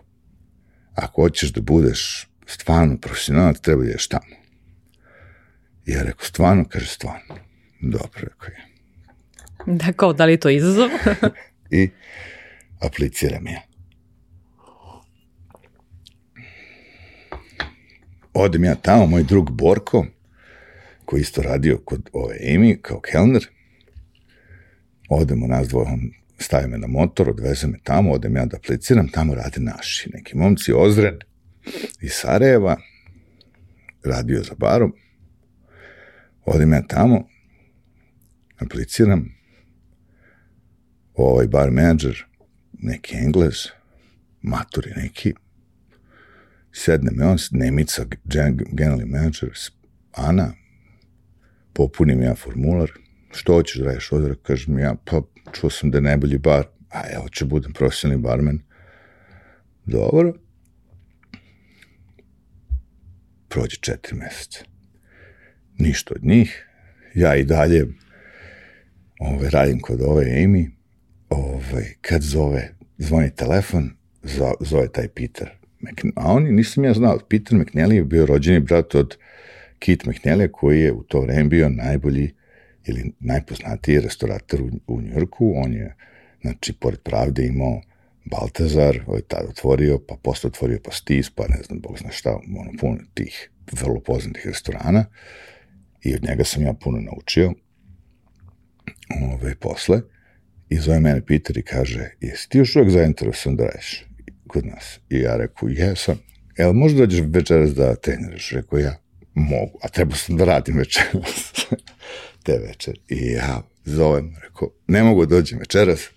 [0.96, 4.36] Ako hoćeš da budeš stvarno profesionalac, treba ideš tamo.
[5.86, 6.66] Ja rekao, stvarno?
[6.70, 7.36] Kaže, stvarno.
[7.82, 8.74] Dobro, rekao je.
[9.78, 10.89] Da, kao, da li je to izazov?
[11.82, 11.89] I
[12.80, 13.73] apliciram ja.
[18.34, 20.06] Odem ja tamo, moj drug Borko,
[21.06, 23.48] koji isto radio kod ove Amy kao kelner,
[25.10, 26.12] odemo nas dvoje, on
[26.69, 30.74] me na motor, odveze me tamo, odem ja da apliciram, tamo rade naši, neki momci
[30.74, 31.19] Ozren
[32.02, 32.78] iz Sarajeva,
[34.04, 34.93] radio za barom,
[36.46, 37.28] odem ja tamo,
[38.58, 39.36] apliciram,
[41.13, 42.26] ovaj bar menadžer,
[42.74, 43.56] neki englez,
[44.41, 45.34] maturi neki,
[46.74, 48.06] sedne me on, Nemica,
[48.72, 49.50] generalni manager,
[50.12, 50.54] Ana,
[51.74, 52.92] popunim ja formular,
[53.32, 57.08] što hoćeš da radiš ovdje, kažem ja, pa čuo sam da je najbolji bar, a
[57.08, 58.60] ja hoću budem profesionalni barmen.
[59.86, 60.34] Dobro.
[63.50, 64.60] Prođe četiri meseca.
[65.78, 66.68] Ništa od njih.
[67.16, 67.88] Ja i dalje
[69.20, 70.70] ove, radim kod ove Amy.
[71.30, 73.90] Ove, kad zove zvoni telefon,
[74.60, 75.62] zove taj Peter.
[76.15, 79.17] Oni, nisam ja znao, Peter McNally je bio rođeni brat od
[79.80, 82.34] Kit McNally koji je u to vreme bio najbolji
[82.86, 85.54] ili najpoznatiji restaurator u, u Njurku.
[85.56, 85.96] On je,
[86.41, 87.82] znači, pored pravde imao
[88.26, 92.72] Baltazar, ovaj tad otvorio, pa posle otvorio Pastis, pa ne znam, bog zna šta, ono,
[92.80, 95.06] puno tih vrlo poznatih restorana.
[96.02, 97.54] I od njega sam ja puno naučio
[99.22, 100.02] ove, ovaj, posle.
[100.69, 104.06] I zove mene Peter i kaže, jesi ti još uvek zainteresovan da radiš
[104.54, 105.00] kod nas?
[105.10, 106.20] I ja rekao, jesam.
[106.58, 108.52] Evo, možda dođeš večeras da treniraš?
[108.52, 108.96] Rekao ja,
[109.34, 111.66] mogu, a treba sam da radim večeras.
[112.44, 113.00] Te večer.
[113.10, 116.10] I ja zovem, rekao, ne mogu da dođem večeras,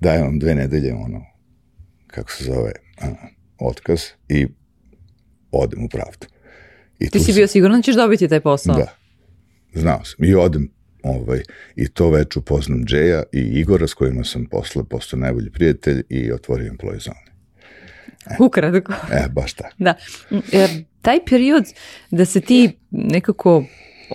[0.00, 1.24] dajem vam dve nedelje, ono,
[2.06, 3.06] kako se zove, a,
[3.58, 4.46] otkaz i
[5.50, 6.26] odem u pravdu.
[6.98, 8.76] I Ti si bio siguran da ćeš dobiti taj posao?
[8.76, 8.96] Da,
[9.74, 10.24] znao sam.
[10.24, 10.75] I odem
[11.06, 11.42] ovaj,
[11.76, 16.32] i to već upoznam Džeja i Igora s kojima sam posle postao najbolji prijatelj i
[16.32, 17.26] otvorio employee zone.
[18.30, 18.36] E.
[18.40, 18.92] Ukratko.
[19.12, 19.74] E, baš tako.
[19.78, 19.94] Da.
[20.52, 20.68] E,
[21.02, 21.64] taj period
[22.10, 23.64] da se ti nekako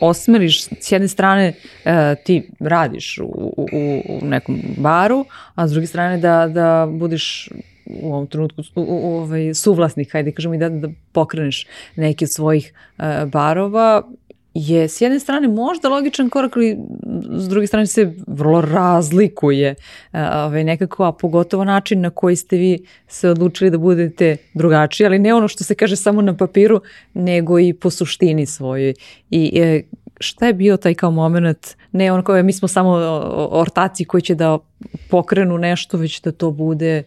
[0.01, 1.54] osmeriš, s jedne strane
[1.86, 5.25] e, ti radiš u, u, u nekom baru,
[5.56, 7.49] a s druge strane da, da budiš
[7.86, 12.32] u ovom trenutku u, u, ovaj, suvlasnik, hajde kažemo i da, da pokreneš neki od
[12.32, 14.04] svojih e, barova
[14.54, 16.78] je s jedne strane možda logičan korak, ali
[17.32, 19.76] s druge strane se vrlo razlikuje
[20.14, 25.20] ovaj, nekako, a pogotovo način na koji ste vi se odlučili da budete drugačiji, ali
[25.20, 26.82] ne ono što se kaže samo na papiru,
[27.14, 28.94] nego i po suštini svojoj.
[29.30, 29.82] I e,
[30.20, 32.92] šta je bio taj kao moment, ne ono kao mi smo samo
[33.52, 34.58] ortaci koji će da
[35.10, 37.04] pokrenu nešto, već da to bude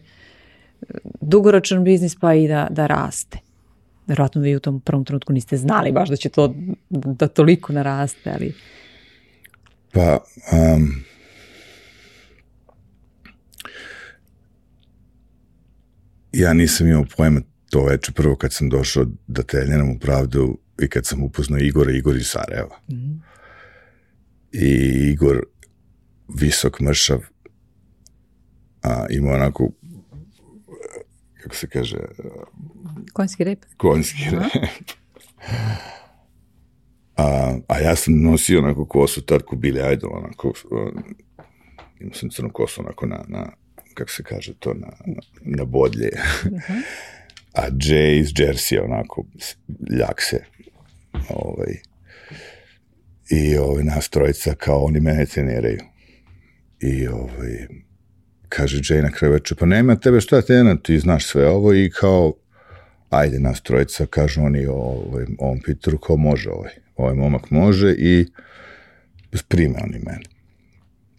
[1.21, 3.39] dugoročan biznis pa i da, da raste.
[4.07, 6.55] Verovatno vi u tom prvom trenutku niste znali baš da će to
[6.89, 8.53] da toliko naraste, ali...
[9.91, 11.03] Pa, um,
[16.31, 20.87] ja nisam imao pojma to veče prvo kad sam došao da treniram u pravdu i
[20.87, 22.79] kad sam upoznao Igora, Igor iz Sarajeva.
[22.89, 23.19] Mm -hmm.
[24.51, 24.67] I
[25.11, 25.43] Igor,
[26.39, 27.19] visok mršav,
[28.83, 29.71] a, ima onako
[31.45, 31.97] kako se kaže...
[33.13, 33.65] Konjski rep.
[33.77, 34.69] Konjski rep.
[37.15, 40.53] A, a ja sam nosio onako kosu, tad ko Billy Idol, onako,
[41.99, 43.51] imao sam crnu kosu onako na, na
[43.93, 46.09] kako se kaže to, na, na, na bodlje.
[46.13, 46.51] Uh.
[46.51, 46.81] -huh.
[47.53, 49.25] A Jay iz Jersey, onako,
[49.99, 50.43] ljak se.
[51.29, 51.73] Ovaj,
[53.29, 55.79] I ovaj, nas trojica, kao oni mene treniraju.
[56.79, 57.67] I ovaj,
[58.55, 61.89] kaže Jay na kraju večer, pa nema tebe šta tena, ti znaš sve ovo i
[61.89, 62.33] kao,
[63.09, 67.95] ajde nas trojica, kažu oni o ovaj, ovom Peteru, kao može ovaj, ovaj momak može
[67.97, 68.25] i
[69.47, 70.25] prime oni mene.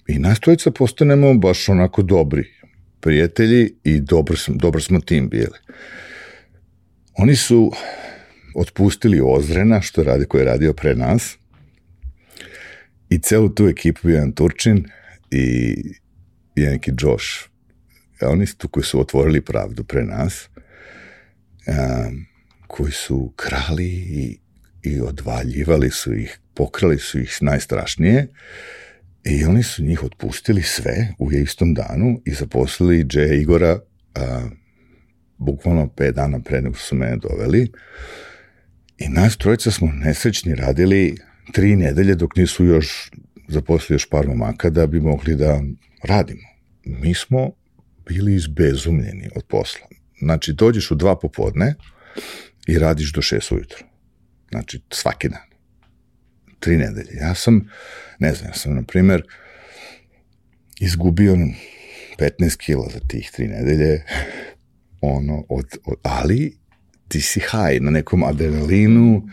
[0.07, 2.45] I nas trojica postanemo baš onako dobri
[3.01, 5.59] prijatelji i dobro, sam, dobro smo tim bili.
[7.15, 7.73] Oni su
[8.55, 11.37] otpustili Ozrena, što radi, koji je radio pre nas,
[13.09, 14.85] i celu tu ekipu jedan Turčin
[15.31, 15.75] i
[16.57, 17.27] je neki Josh.
[18.21, 20.49] Oni su tu koji su otvorili pravdu pre nas,
[21.67, 22.27] um,
[22.67, 24.39] koji su krali i,
[24.83, 28.29] i odvaljivali su ih, pokrali su ih najstrašnije
[29.25, 33.79] i oni su njih otpustili sve u istom danu i zaposlili Džeja Igora
[34.15, 34.49] a,
[35.39, 37.73] bukvalno pet dana pre nego su mene doveli
[38.99, 41.17] i nas trojica smo nesrećni radili
[41.53, 43.11] tri nedelje dok nisu još
[43.49, 45.61] zaposlili još par momaka da bi mogli da
[46.07, 46.49] radimo.
[46.85, 47.51] Mi smo
[48.09, 49.87] bili izbezumljeni od posla.
[50.21, 51.75] Znači, dođeš u dva popodne
[52.67, 53.87] i radiš do šest ujutro.
[54.51, 55.47] Znači, svaki dan.
[56.61, 57.17] Tri nedelje.
[57.21, 57.69] Ja sam,
[58.19, 59.23] ne znam, ja sam, na primer,
[60.81, 61.37] izgubio
[62.19, 64.03] 15 kila za tih tri nedelje,
[65.01, 66.57] ono, od, od, ali
[67.09, 69.29] ti si haj na nekom adrenalinu,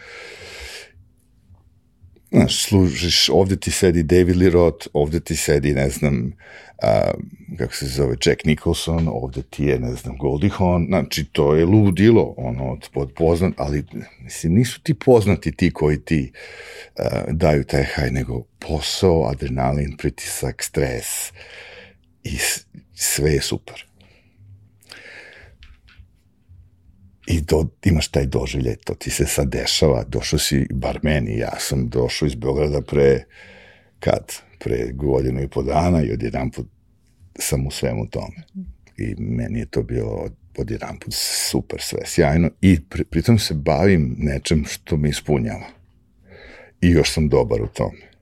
[2.34, 6.34] Znaš, služiš, ovde ti sedi David Lee Roth, ovde ti sedi, ne znam,
[6.82, 7.12] a,
[7.58, 11.66] kako se zove, Jack Nicholson, ovde ti je, ne znam, Goldie Hawn, znači, to je
[11.66, 13.84] ludilo, ono, od, od poznat, ali,
[14.24, 16.32] mislim, nisu ti poznati ti koji ti
[16.98, 21.32] a, daju taj haj, nego posao, adrenalin, pritisak, stres
[22.24, 22.38] i
[22.94, 23.86] sve je super.
[27.28, 31.60] I do, imaš taj doživljaj, to ti se sad dešava, došao si, bar meni, ja
[31.60, 33.24] sam došao iz Beograda pre,
[34.00, 34.34] kad?
[34.60, 36.68] Pre godinu i po dana i odjedan put
[37.40, 38.44] sam u svemu tome.
[38.98, 44.16] I meni je to bilo odjedan put super sve, sjajno i pri, pritom se bavim
[44.18, 45.68] nečem što me ispunjava.
[46.82, 48.14] I još sam dobar u tome.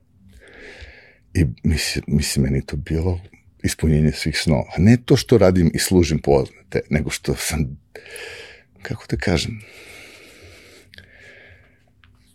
[1.34, 3.20] I mislim, mislim meni to bilo
[3.62, 4.72] ispunjenje svih snova.
[4.78, 7.78] Ne to što radim i služim poznate, nego što sam,
[8.82, 9.60] kako da kažem,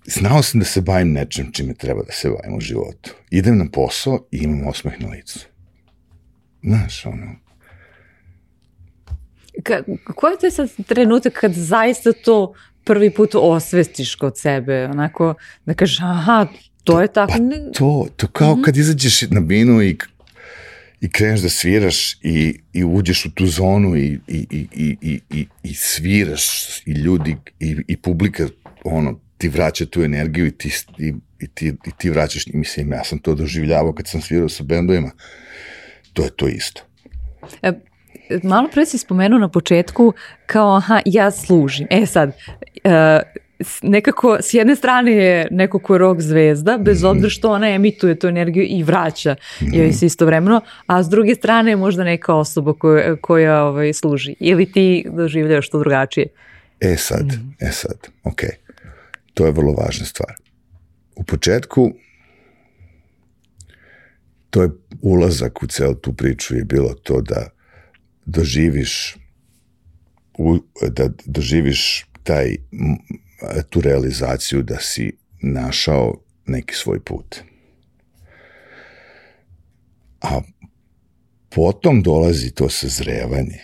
[0.06, 3.14] znao sam da se bavim nečem čime treba da se bavim u životu.
[3.30, 5.40] Idem na posao i imam osmeh na licu.
[6.64, 7.36] Znaš, ono,
[9.64, 9.84] Ka,
[10.16, 15.34] ko je to sad trenutak kad zaista to prvi put osvestiš kod sebe, onako
[15.66, 16.48] da kažeš aha,
[16.84, 17.34] to je tako.
[17.34, 18.66] Pa to, to kao mm -hmm.
[18.66, 19.98] kad izađeš na binu i
[21.02, 24.68] i kreneš da sviraš i, i uđeš u tu zonu i, i, i,
[25.02, 28.48] i, i, i sviraš i ljudi i, i publika
[28.84, 32.92] ono, ti vraća tu energiju i ti, i, i ti, i ti vraćaš, i mislim,
[32.92, 35.12] ja sam to doživljavao kad sam svirao sa bendovima,
[36.14, 36.82] to je to isto.
[37.62, 37.72] E,
[38.44, 40.14] malo pre si spomenuo na početku
[40.46, 41.88] kao, aha, ja služim.
[41.90, 42.38] E sad,
[42.84, 43.22] e,
[43.82, 47.08] nekako s jedne strane je neko ko je rock zvezda, bez mhm.
[47.08, 49.36] obzira što ona emituje tu energiju i vraća
[49.74, 54.36] joj se istovremeno, a s druge strane je možda neka osoba koja, koja ovaj, služi.
[54.40, 56.28] Ili ti doživljaš to drugačije?
[56.80, 57.56] E sad, mm.
[57.60, 58.42] e sad, ok.
[59.34, 60.34] To je vrlo važna stvar.
[61.16, 61.92] U početku
[64.50, 64.70] to je
[65.02, 67.50] ulazak u celu tu priču je bilo to da
[68.26, 69.18] doživiš
[70.90, 72.56] da doživiš taj
[73.70, 77.36] tu realizaciju da si našao neki svoj put.
[80.22, 80.42] A
[81.50, 83.60] potom dolazi to sazrevanje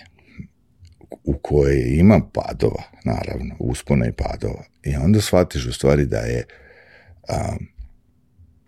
[1.23, 4.63] u koje ima padova, naravno, uspona i padova.
[4.83, 6.45] I onda shvatiš u stvari da je
[7.29, 7.55] a,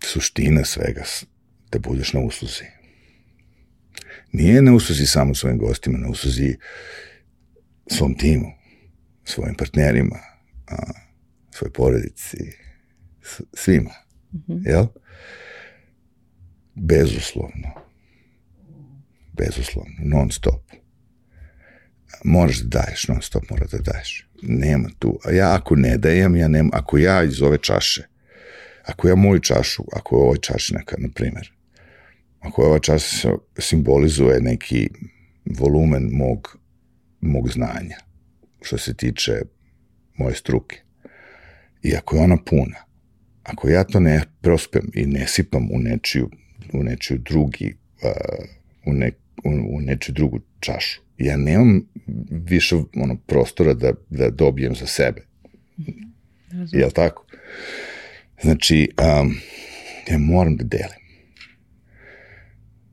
[0.04, 1.02] suština svega
[1.72, 2.64] da budeš na usluzi.
[4.32, 6.56] Nije na usluzi samo svojim gostima, na usluzi
[7.86, 8.52] svom timu,
[9.24, 10.18] svojim partnerima,
[10.66, 10.76] a,
[11.50, 12.52] svoj porodici,
[13.54, 13.90] svima.
[14.32, 14.68] Mm -hmm.
[14.68, 14.86] Jel?
[16.74, 17.70] Bezuslovno.
[19.32, 19.92] Bezuslovno.
[19.98, 20.62] Non stop.
[22.24, 24.28] Moraš da daješ, non stop mora da daješ.
[24.42, 25.18] Nema tu.
[25.24, 28.02] A ja ako ne dajem, ja nema, ako ja iz ove čaše,
[28.84, 31.52] ako ja moju čašu, ako je ovoj čašnjaka, na primjer,
[32.40, 34.88] ako je ova čaša simbolizuje neki
[35.58, 36.58] volumen mog,
[37.20, 37.96] mog znanja,
[38.62, 39.42] što se tiče
[40.16, 40.76] moje struke.
[41.82, 42.76] I ako je ona puna,
[43.42, 46.30] ako ja to ne prospem i ne sipam u nečiju,
[46.72, 47.76] u nečiju drugi,
[48.86, 49.10] u, ne,
[49.44, 51.88] u, u nečiju drugu čašu, ja nemam
[52.30, 55.22] više ono, prostora da, da dobijem za sebe.
[56.50, 56.80] Razumem.
[56.80, 57.26] Jel tako?
[58.42, 58.88] Znači,
[59.20, 59.36] um,
[60.10, 61.06] ja moram da delim.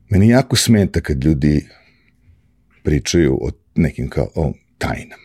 [0.08, 1.66] Meni jako smeta kad ljudi
[2.82, 5.23] pričaju o nekim kao o tajnama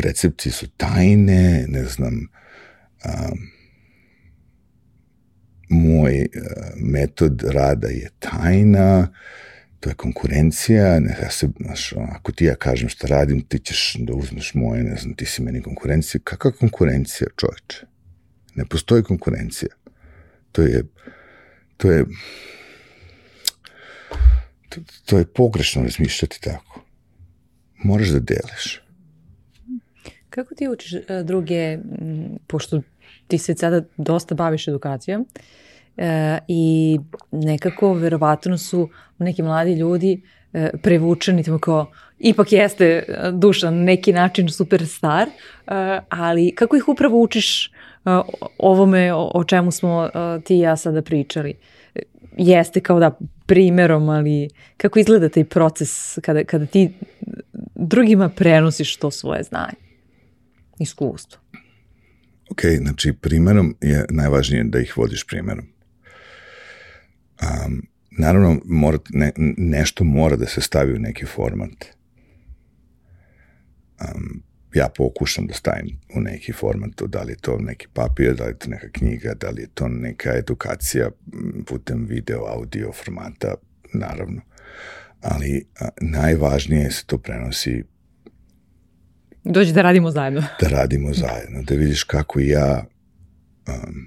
[0.00, 2.14] recepti su tajne, ne znam,
[3.04, 3.38] um,
[5.68, 6.26] moj uh,
[6.76, 9.08] metod rada je tajna,
[9.80, 13.96] to je konkurencija, ne, ja se, znaš, ako ti ja kažem šta radim, ti ćeš
[13.98, 16.20] da uzmeš moje, ne znam, ti si meni konkurencija.
[16.24, 17.86] Kakva konkurencija, čoveče?
[18.54, 19.74] Ne postoji konkurencija.
[20.52, 20.84] To je,
[21.76, 22.04] to je,
[24.68, 26.84] to, to je pogrešno razmišljati tako.
[27.84, 28.85] Moraš da deliš.
[30.36, 31.78] Kako ti učiš e, druge,
[32.46, 32.80] pošto
[33.26, 35.26] ti se sada dosta baviš edukacijom
[35.96, 36.98] e, i
[37.30, 40.22] nekako verovatno su neki mladi ljudi
[40.52, 41.86] e, prevučeni tamo kao
[42.18, 45.28] ipak jeste duša na neki način superstar,
[46.08, 47.72] ali kako ih upravo učiš
[48.58, 50.08] ovome o, čemu smo
[50.44, 51.54] ti i ja sada pričali?
[52.36, 56.92] Jeste kao da primerom, ali kako izgleda taj proces kada, kada ti
[57.74, 59.85] drugima prenosiš to svoje znanje?
[60.78, 61.40] Iskustvo.
[62.50, 65.66] Ok, znači primerom je najvažnije da ih vodiš primerom.
[67.42, 71.84] Um, naravno, mora, ne, nešto mora da se stavi u neki format.
[74.00, 74.42] Um,
[74.74, 78.50] ja pokušam da stavim u neki format, da li je to neki papir, da li
[78.50, 81.10] je to neka knjiga, da li je to neka edukacija
[81.66, 83.54] putem video, audio formata,
[83.94, 84.40] naravno.
[85.20, 87.84] Ali a, najvažnije je da se to prenosi
[89.48, 90.42] Dođi da radimo zajedno.
[90.60, 92.84] Da radimo zajedno, da vidiš kako ja...
[93.68, 94.06] Um,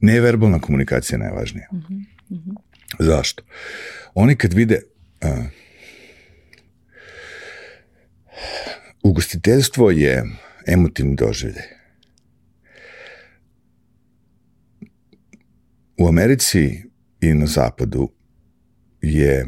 [0.00, 1.68] neverbalna komunikacija je najvažnija.
[1.72, 2.04] Mm -hmm.
[2.30, 2.56] Mm -hmm.
[2.98, 3.42] Zašto?
[4.14, 4.80] Oni kad vide...
[5.22, 5.44] Uh,
[9.02, 10.24] ugostiteljstvo je
[10.66, 11.66] emotivni doživljaj.
[15.98, 16.82] U Americi
[17.20, 18.10] i na zapadu
[19.02, 19.46] je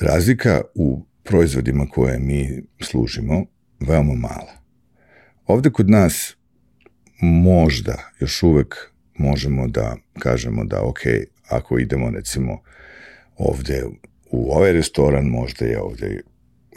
[0.00, 3.44] razlika u proizvodima koje mi služimo
[3.80, 4.52] veoma mala.
[5.46, 6.36] Ovde kod nas
[7.20, 8.74] možda još uvek
[9.18, 10.98] možemo da kažemo da ok,
[11.48, 12.60] ako idemo recimo
[13.36, 13.84] ovde
[14.30, 16.20] u ovaj restoran, možda je ovde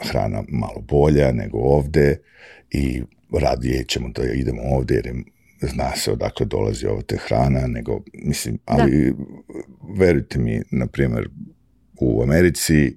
[0.00, 2.16] hrana malo bolja nego ovde
[2.70, 3.02] i
[3.40, 5.14] radije ćemo da idemo ovde jer je
[5.60, 9.24] zna se odakle dolazi ova te hrana, nego, mislim, ali da.
[9.98, 11.28] verujte mi, na primjer,
[12.00, 12.96] u Americi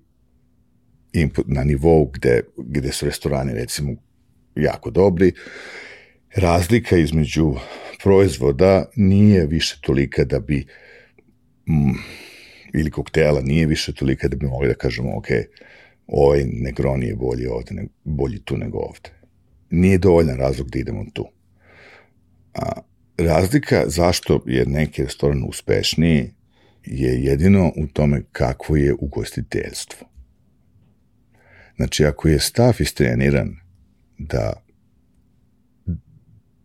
[1.46, 3.96] na nivou gde, gde su restorani, recimo,
[4.56, 5.32] jako dobri,
[6.36, 7.54] razlika između
[8.04, 10.66] proizvoda nije više tolika da bi
[11.70, 11.96] mm,
[12.74, 15.28] ili koktela nije više tolika da bi mogli da kažemo ok,
[16.08, 19.10] ovaj Negroni je bolji ovde, ne, bolji tu nego ovde.
[19.70, 21.26] Nije dovoljan razlog da idemo tu.
[22.54, 22.82] A,
[23.18, 26.32] razlika zašto je neki restoran uspešniji
[26.86, 30.08] je jedino u tome kakvo je ugostiteljstvo.
[31.76, 33.56] Znači, ako je stav istreniran
[34.18, 34.54] da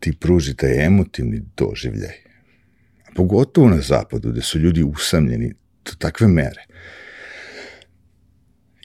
[0.01, 2.15] ti pruži taj emotivni doživljaj,
[3.15, 5.55] pogotovo na zapadu, gde su ljudi usamljeni
[5.85, 6.65] do takve mere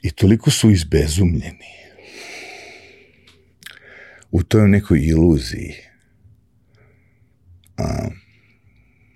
[0.02, 1.76] i toliko su izbezumljeni
[4.30, 5.74] u toj nekoj iluziji
[7.76, 8.08] a,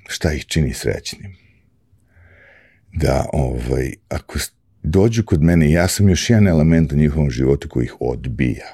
[0.08, 1.36] šta ih čini srećnim.
[2.92, 4.38] Da, ovaj, ako
[4.83, 8.72] dođu kod mene, ja sam još jedan element u njihovom životu koji ih odbija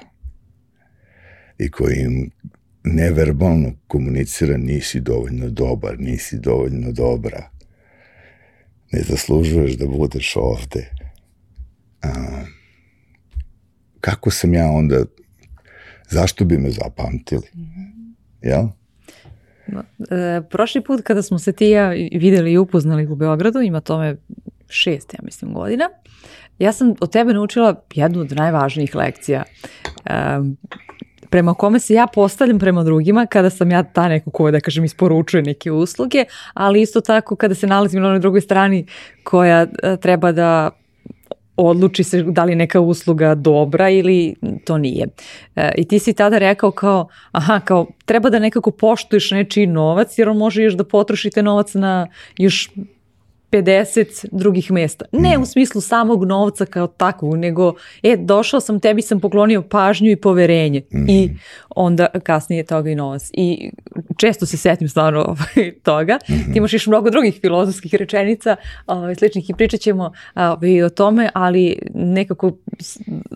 [1.57, 2.31] i koji im
[2.83, 7.49] neverbalno komunicira nisi dovoljno dobar, nisi dovoljno dobra,
[8.91, 10.91] ne zaslužuješ da budeš ovde.
[12.01, 12.09] A,
[13.99, 15.05] kako sam ja onda,
[16.09, 17.47] zašto bi me zapamtili?
[17.55, 18.13] -hmm.
[18.41, 18.67] Jel?
[20.11, 24.17] E, prošli put kada smo se ti ja videli i upoznali u Beogradu, ima tome
[24.69, 25.89] šest, ja mislim, godina,
[26.59, 29.43] ja sam od tebe naučila jednu od najvažnijih lekcija.
[30.05, 30.13] E,
[31.29, 34.83] prema kome se ja postavljam prema drugima kada sam ja ta neko koja, da kažem,
[34.83, 38.85] isporučuje neke usluge, ali isto tako kada se nalazim na onoj drugoj strani
[39.23, 40.69] koja e, treba da
[41.57, 45.07] odluči se da li neka usluga dobra ili to nije.
[45.55, 50.17] E, I ti si tada rekao kao, aha, kao treba da nekako poštuješ nečiji novac
[50.17, 52.07] jer on može još da potrošite novac na
[52.37, 52.69] još
[53.51, 55.05] 50 drugih mesta.
[55.11, 57.73] Ne u smislu samog novca kao takvog, nego
[58.03, 61.09] e, došao sam, tebi sam poklonio pažnju i poverenje mm.
[61.09, 61.29] i
[61.69, 63.29] onda kasnije toga i novac.
[63.33, 63.71] I
[64.17, 66.19] često se setim stvarno ovaj, toga.
[66.29, 66.53] Mm -hmm.
[66.53, 68.55] Ti imaš još mnogo drugih filozofskih rečenica
[68.87, 72.51] ovaj, sličnih i pričat ćemo ovaj, o tome, ali nekako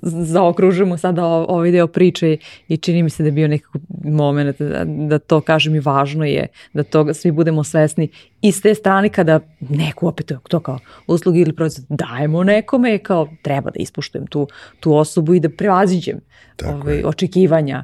[0.01, 2.37] zaokružujemo sada ovaj deo priče
[2.67, 6.25] i čini mi se da je bio nekako moment da, da to kažem i važno
[6.25, 8.09] je da toga svi budemo svesni
[8.41, 13.27] i s te strane kada neku opet to kao uslugu ili proizvod dajemo nekome kao
[13.41, 14.47] treba da ispuštujem tu,
[14.79, 16.19] tu osobu i da prevaziđem
[16.65, 17.83] ovaj, očekivanja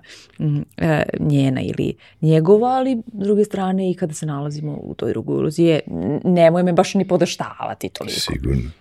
[0.78, 5.40] e, njena ili njegova, ali s druge strane i kada se nalazimo u toj drugoj
[5.40, 5.80] iluziji,
[6.24, 8.20] nemoj me baš ni podaštavati toliko.
[8.20, 8.72] Sigurno.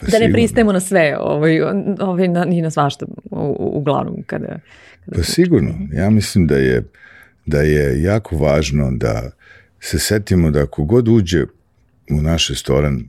[0.00, 1.60] Pa da ne pristajemo na sve, ovaj,
[2.00, 4.22] ovaj, na, ni na svašta, u, uglavnom.
[4.26, 4.46] Kada,
[5.04, 5.74] kada pa sigurno.
[5.92, 6.84] Ja mislim da je,
[7.46, 9.30] da je jako važno da
[9.80, 11.44] se setimo da ako god uđe
[12.10, 13.08] u naš restoran,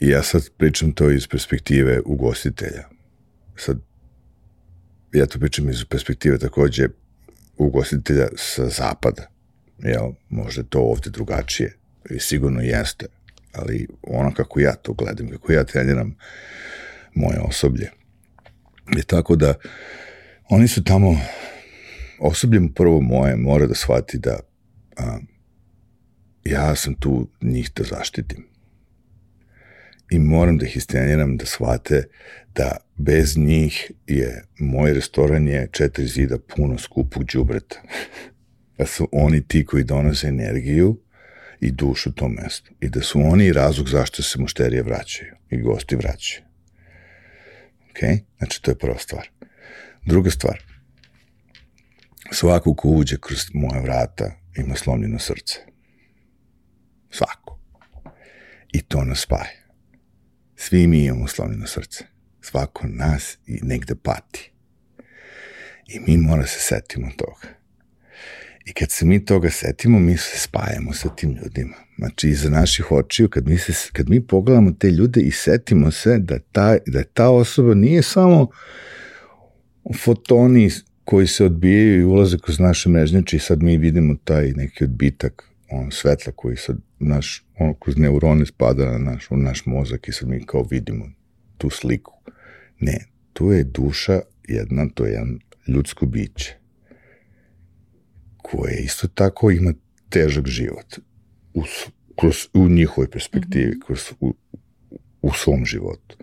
[0.00, 2.84] i ja sad pričam to iz perspektive ugostitelja,
[3.56, 3.78] sad
[5.12, 6.88] ja to pričam iz perspektive takođe
[7.56, 9.30] ugostitelja sa zapada,
[9.78, 11.76] jel, možda to ovde drugačije,
[12.10, 13.06] i sigurno jeste,
[13.52, 16.16] ali ono kako ja to gledam, kako ja treniram
[17.14, 17.90] moje osoblje,
[18.96, 19.54] je tako da
[20.48, 21.20] oni su tamo
[22.20, 24.38] osobljem prvo moje mora da shvati da
[24.96, 25.18] a,
[26.44, 28.46] ja sam tu njih da zaštitim.
[30.10, 32.02] I moram da ih istreniram da shvate
[32.54, 37.82] da bez njih je moj restoran je četiri zida puno skupog džubreta.
[38.78, 41.00] da su oni ti koji donose energiju
[41.60, 42.72] i dušu tom mestu.
[42.80, 46.42] I da su oni razlog zašto se mušterije vraćaju i gosti vraćaju.
[47.90, 48.20] Ok?
[48.38, 49.28] Znači, to je prva stvar.
[50.04, 50.62] Druga stvar,
[52.32, 55.58] Svako ko uđe kroz moja vrata ima slomljeno srce.
[57.10, 57.58] Svako.
[58.72, 59.66] I to nas spaja.
[60.56, 62.04] Svi mi imamo slomljeno srce.
[62.40, 64.52] Svako nas i negde pati.
[65.86, 67.56] I mi mora se setimo toga.
[68.66, 71.76] I kad se mi toga setimo, mi se spajamo sa tim ljudima.
[71.98, 76.18] Znači, iza naših očiju, kad mi, se, kad mi pogledamo te ljude i setimo se
[76.18, 78.48] da ta, da ta osoba nije samo
[80.04, 80.70] fotoni
[81.06, 85.50] koji se odbijaju i ulaze kroz naše mrežnjače i sad mi vidimo taj neki odbitak
[85.70, 90.12] on, svetla koji sad naš, on, kroz neurone spada na naš, u naš mozak i
[90.12, 91.04] sad mi kao vidimo
[91.58, 92.12] tu sliku.
[92.80, 92.98] Ne,
[93.32, 95.38] tu je duša jedna, to je jedan
[95.68, 96.56] ljudsko biće
[98.36, 99.74] koje isto tako ima
[100.08, 100.98] težak život.
[101.54, 101.62] u,
[102.20, 103.86] kroz, u njihovoj perspektivi, mm -hmm.
[103.86, 104.34] kroz, u,
[105.22, 106.16] u svom životu.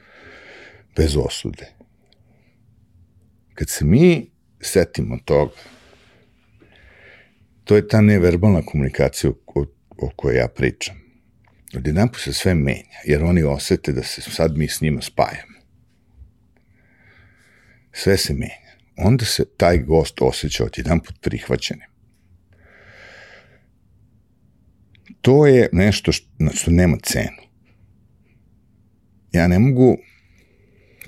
[0.96, 1.74] Bez osude.
[3.54, 4.33] Kad se mi
[4.64, 5.52] setimo toga,
[7.64, 9.66] to je ta neverbalna komunikacija o,
[9.98, 10.96] o kojoj ja pričam.
[11.76, 15.54] Odjedan se sve menja, jer oni osete da se sad mi s njima spajamo.
[17.92, 18.78] Sve se menja.
[18.98, 21.88] Onda se taj gost osjeća odjedan put prihvaćenim.
[25.22, 27.44] To je nešto što, što nema cenu.
[29.32, 29.98] Ja ne mogu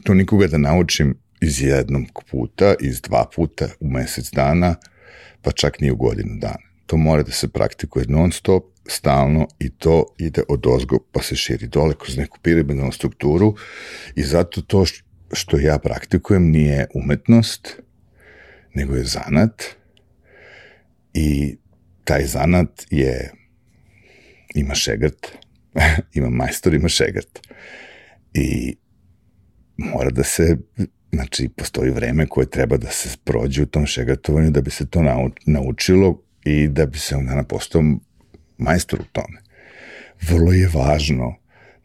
[0.03, 4.75] to nikoga da naučim iz jednog puta, iz dva puta u mesec dana,
[5.41, 6.65] pa čak ni u godinu dana.
[6.85, 11.35] To mora da se praktikuje non stop, stalno i to ide od ozgo pa se
[11.35, 13.55] širi dole kroz neku piramidalnu strukturu
[14.15, 14.85] i zato to
[15.33, 17.81] što ja praktikujem nije umetnost,
[18.73, 19.63] nego je zanat
[21.13, 21.57] i
[22.03, 23.31] taj zanat je
[24.55, 25.27] ima šegrt,
[26.17, 27.39] ima majstor, ima šegrt.
[28.33, 28.75] I
[29.77, 30.57] mora da se,
[31.15, 35.01] znači, postoji vreme koje treba da se prođe u tom šegrtovanju da bi se to
[35.45, 37.83] naučilo i da bi se onda postao
[38.57, 39.41] majstor u tome.
[40.21, 41.35] Vrlo je važno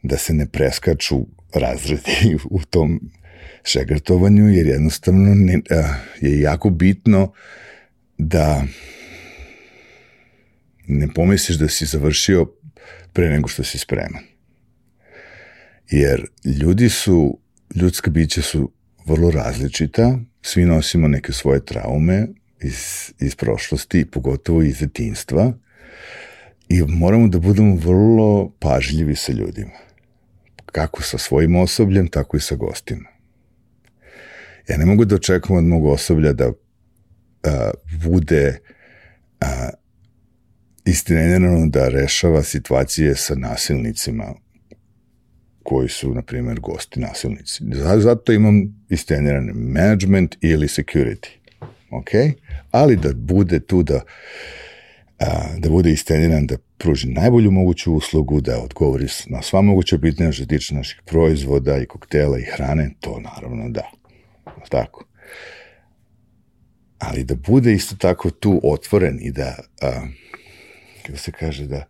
[0.03, 2.99] da se ne preskaču razredi u tom
[3.63, 5.59] šegrtovanju, jer jednostavno ne,
[6.21, 7.33] je jako bitno
[8.17, 8.63] da
[10.87, 12.51] ne pomisliš da si završio
[13.13, 14.23] pre nego što si spreman.
[15.89, 16.25] Jer
[16.61, 17.39] ljudi su,
[17.75, 18.71] ljudska bića su
[19.05, 22.27] vrlo različita, svi nosimo neke svoje traume
[22.61, 25.53] iz, iz prošlosti, pogotovo iz detinstva,
[26.69, 29.71] i moramo da budemo vrlo pažljivi sa ljudima.
[30.65, 33.09] Kako sa svojim osobljem, tako i sa gostima.
[34.69, 36.51] Ja ne mogu da očekujem od mog osoblja da
[37.43, 37.71] a,
[38.03, 38.59] bude
[39.39, 39.69] a,
[40.85, 44.33] istrenirano da rešava situacije sa nasilnicima
[45.63, 47.63] koji su, na primjer, gosti nasilnici.
[47.97, 51.27] Zato imam istrenirani management ili security.
[51.91, 52.09] Ok?
[52.71, 54.01] Ali da bude tu da
[55.21, 60.31] a, da bude isteniran, da pruži najbolju moguću uslugu, da odgovori na sva moguća pitanja
[60.31, 63.91] što tiče naših proizvoda i koktela i hrane, to naravno da.
[64.69, 65.05] Tako.
[66.99, 70.07] Ali da bude isto tako tu otvoren i da a,
[71.05, 71.85] kako se kaže, da,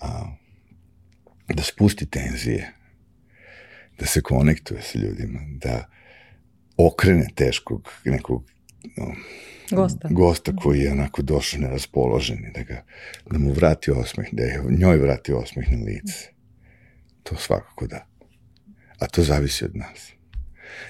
[0.00, 0.24] a,
[1.48, 2.72] da spusti tenzije,
[4.02, 5.88] da se konektuje sa ljudima, da
[6.76, 8.44] okrene teškog nekog
[8.96, 9.14] no,
[9.70, 10.08] gosta.
[10.10, 12.84] gosta koji je onako došao neraspoložen i da, ga,
[13.30, 16.32] da mu vrati osmeh, da je njoj vrati osmeh na lice.
[17.22, 18.06] To svakako da.
[18.98, 20.12] A to zavisi od nas.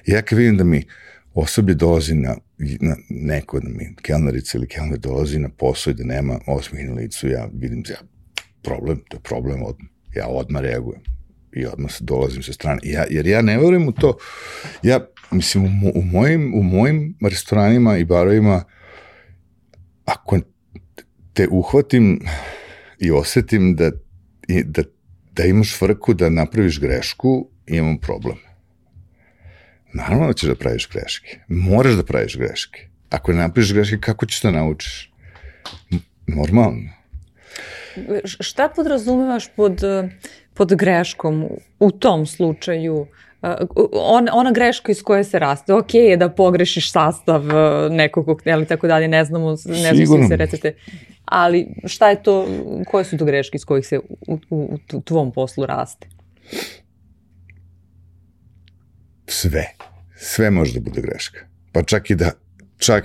[0.06, 0.84] Ja kad vidim da mi
[1.34, 2.36] osoblje dolazi na,
[2.80, 6.94] na neko, da mi kelnerica ili kelner dolazi na posao i da nema osmih na
[6.94, 8.00] licu, ja vidim ja,
[8.62, 9.76] problem, to je problem, od,
[10.14, 11.02] ja odmah reagujem
[11.52, 12.80] i odmah dolazim sa strane.
[12.84, 14.18] Ja, jer ja ne verujem u to,
[14.82, 18.64] ja, mislim, u, u, mojim, u mojim restoranima i barovima,
[20.04, 20.38] ako
[21.32, 22.20] te uhvatim
[22.98, 23.90] i osetim da,
[24.64, 24.82] da,
[25.32, 28.36] da imaš frku da napraviš grešku, imam problem
[29.92, 31.38] Naravno da ćeš da praviš greške.
[31.48, 32.88] Moraš da praviš greške.
[33.10, 35.12] Ako ne napraviš greške, kako ćeš da naučiš?
[36.26, 36.90] Normalno.
[38.24, 39.80] Šta podrazumevaš pod,
[40.54, 41.48] pod greškom
[41.80, 43.06] u tom slučaju?
[43.92, 47.42] On, ona greška iz koje se raste, ok je da pogrešiš sastav
[47.90, 50.74] nekog koktela i tako dalje, ne znamo, ne znamo se recepte,
[51.24, 52.46] ali šta je to,
[52.90, 56.08] koje su to greške iz kojih se u, u, u tvom poslu raste?
[59.32, 59.66] sve.
[60.16, 61.40] Sve može da bude greška.
[61.72, 62.32] Pa čak i da,
[62.78, 63.04] čak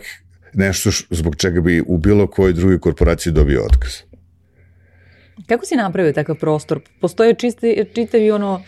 [0.53, 3.91] nešto zbog čega bi u bilo kojoj drugoj korporaciji dobio otkaz.
[5.45, 6.79] Kako si napravio takav prostor?
[6.99, 8.61] Postoje čiste, čitavi ono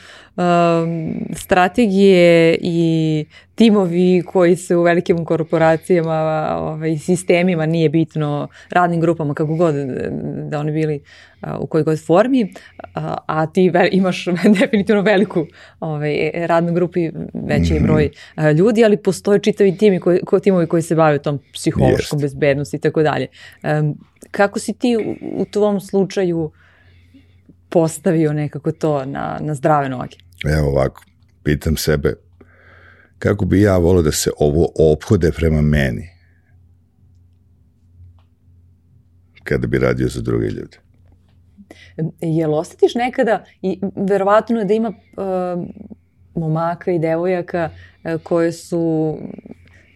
[1.36, 3.26] strategije i
[3.56, 9.76] timovi koji se u velikim korporacijama ovaj, sistemima, nije bitno, radnim grupama, kako god
[10.50, 11.02] da oni bili
[11.60, 12.54] u kojoj god formi,
[13.26, 14.26] a ti imaš
[14.60, 15.46] definitivno veliku
[15.80, 17.84] ovaj, radnu grupu i veći mm -hmm.
[17.84, 18.10] broj
[18.58, 22.80] ljudi, ali postoje čitavi timi koji, ko, timovi koji se bave tom psihološkom bezbednosti i
[22.80, 23.28] tako dalje.
[24.32, 26.52] Kako si ti u, u tvom slučaju
[27.70, 30.29] postavio nekako to na, na zdrave noge?
[30.46, 31.04] Evo ovako,
[31.44, 32.14] pitam sebe,
[33.20, 36.20] kako bi ja volio da se ovo ophode prema meni
[39.50, 40.78] kada bi radio za druge ljude?
[42.22, 45.66] Jel osjetiš nekada, i verovatno je da ima uh,
[46.36, 49.18] momaka i devojaka uh, koje su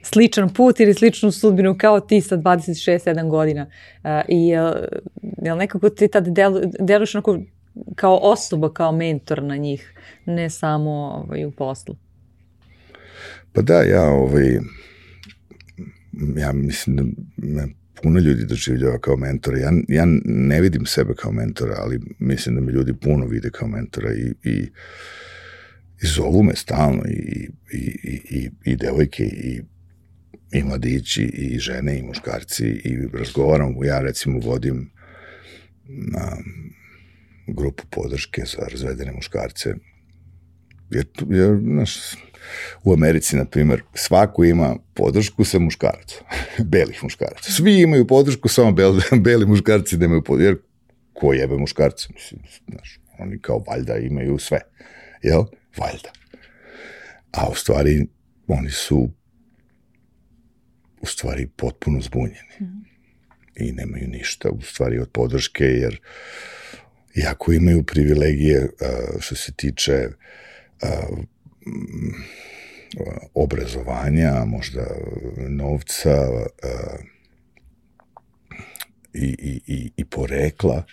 [0.02, 3.66] sličan put ili sličnu sudbinu kao ti sa 26-7 godina.
[4.04, 4.74] Uh, I jel,
[5.42, 7.40] jel nekako ti tad delu, deluješ onako
[7.96, 9.94] kao osoba, kao mentor na njih,
[10.26, 11.96] ne samo ovaj, u poslu?
[13.54, 14.60] Pa da, ja ovaj,
[16.38, 17.04] ja mislim da
[17.38, 17.68] me
[18.02, 19.58] puno ljudi doživljava kao mentora.
[19.58, 23.68] Ja, ja ne vidim sebe kao mentora, ali mislim da me ljudi puno vide kao
[23.68, 24.70] mentora i, i,
[26.02, 29.62] i zovu me stalno i, i, i, i, i devojke i
[30.54, 34.92] i mladići i žene i muškarci i razgovaram, ja recimo vodim
[35.88, 36.38] na
[37.48, 39.74] grupu podrške za razvedene muškarce
[40.94, 41.98] jer, jer znaš,
[42.84, 46.16] u Americi, na primjer, svako ima podršku sa muškaraca,
[46.74, 47.52] belih muškaraca.
[47.52, 50.58] Svi imaju podršku, samo beli, beli muškarci nemaju podršku, jer
[51.14, 54.60] ko jebe muškarce, mislim, znaš, oni kao valjda imaju sve,
[55.22, 55.44] jel?
[55.78, 56.12] Valjda.
[57.32, 58.08] A u stvari,
[58.48, 59.10] oni su
[61.02, 62.58] u stvari potpuno zbunjeni.
[62.62, 62.84] Mm.
[63.56, 66.02] I nemaju ništa u stvari od podrške, jer
[67.16, 68.70] jako imaju privilegije
[69.20, 70.08] što se tiče
[73.34, 74.86] obrazovanja, možda
[75.50, 76.28] novca
[79.14, 80.84] i, i, i, i porekla,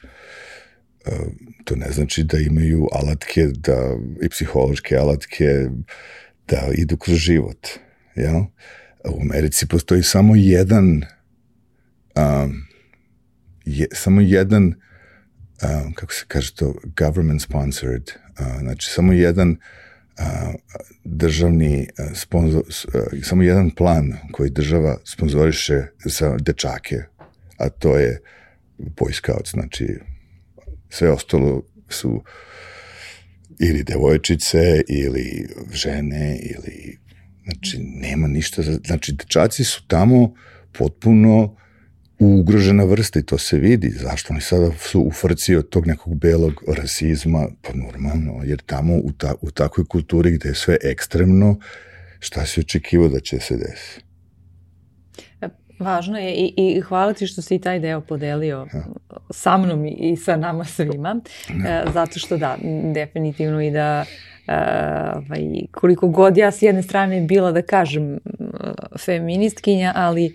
[1.65, 5.69] to ne znači da imaju alatke da, i psihološke alatke
[6.49, 7.69] da idu kroz život.
[8.15, 8.41] Jel?
[9.05, 11.03] U Americi postoji samo jedan
[12.17, 12.67] um,
[13.65, 14.75] je, samo jedan
[15.63, 20.25] um, kako se kaže to government sponsored uh, znači samo jedan uh,
[21.05, 26.97] državni uh, sponzor, uh, samo jedan plan koji država sponzoriše za dečake
[27.57, 28.21] a to je
[28.79, 29.99] Boy Scouts znači
[30.89, 32.25] sve ostalo su
[33.59, 36.99] ili devojčice ili žene ili
[37.45, 40.35] Znači, nema ništa, za, znači, dečaci su tamo
[40.73, 41.57] potpuno
[42.21, 43.91] ugrožena vrsta i to se vidi.
[43.91, 47.47] Zašto oni sada su u frci od tog nekog belog rasizma?
[47.63, 51.59] Pa normalno, jer tamo u, ta, u takvoj kulturi gde je sve ekstremno,
[52.19, 54.05] šta si očekivao da će se desiti?
[55.41, 55.49] E,
[55.79, 58.85] važno je i, i hvala ti što si i taj deo podelio ja.
[59.31, 61.21] sa mnom i sa nama svima,
[61.65, 61.83] ja.
[61.83, 62.57] E, zato što da,
[62.95, 64.05] definitivno i da
[64.49, 68.19] ovaj, koliko god ja s jedne strane bila da kažem
[68.99, 70.35] feministkinja, ali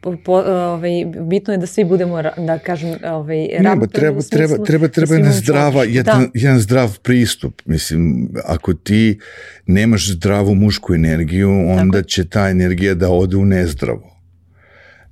[0.00, 0.90] po, ovaj,
[1.28, 5.32] bitno je da svi budemo, da kažem, ovaj, ne, ba, treba, treba, treba, treba jedna
[5.32, 6.30] zdrava, jedan, da.
[6.34, 7.62] jedan zdrav pristup.
[7.64, 9.18] Mislim, ako ti
[9.66, 12.08] nemaš zdravu mušku energiju, onda Tako.
[12.08, 14.18] će ta energija da ode u nezdravo.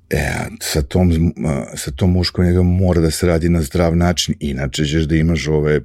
[0.09, 0.31] E,
[0.61, 1.33] sa tom,
[1.75, 5.47] sa tom muškom energijom mora da se radi na zdrav način, inače ćeš da imaš
[5.47, 5.81] ove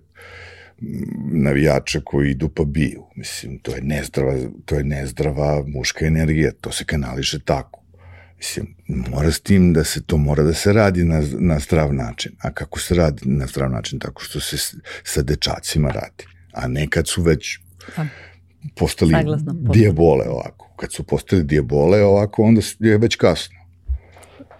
[1.33, 3.03] navijača koji idu pa biju.
[3.17, 4.35] Mislim, to je nezdrava,
[4.65, 7.82] to je nezdrava muška energija, to se kanališe tako.
[8.43, 12.32] Mislim, mora s tim da se to mora da se radi na, na zdrav način.
[12.40, 13.99] A kako se radi na zdrav način?
[13.99, 14.57] Tako što se
[15.05, 16.24] sa dečacima radi.
[16.53, 17.59] A ne kad su već
[17.97, 18.07] pa,
[18.76, 20.74] postali Saglasno, dijabole ovako.
[20.76, 23.62] Kad su postali dijabole ovako, onda je već kasno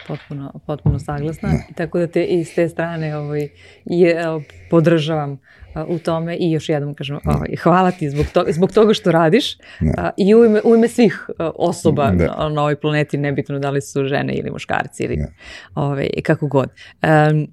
[0.07, 1.49] potpuno, potpuno saglasna.
[1.49, 1.67] Ne.
[1.75, 3.49] Tako da te i s te strane ovaj,
[3.85, 4.15] je,
[4.69, 5.39] podržavam
[5.87, 9.57] u tome i još jednom kažem ovaj, hvala ti zbog, to, zbog toga što radiš
[9.97, 13.81] a, i u ime, u ime svih osoba na, na ovoj planeti, nebitno da li
[13.81, 15.25] su žene ili muškarci ili
[15.75, 16.69] ovaj, kako god.
[17.31, 17.47] Um,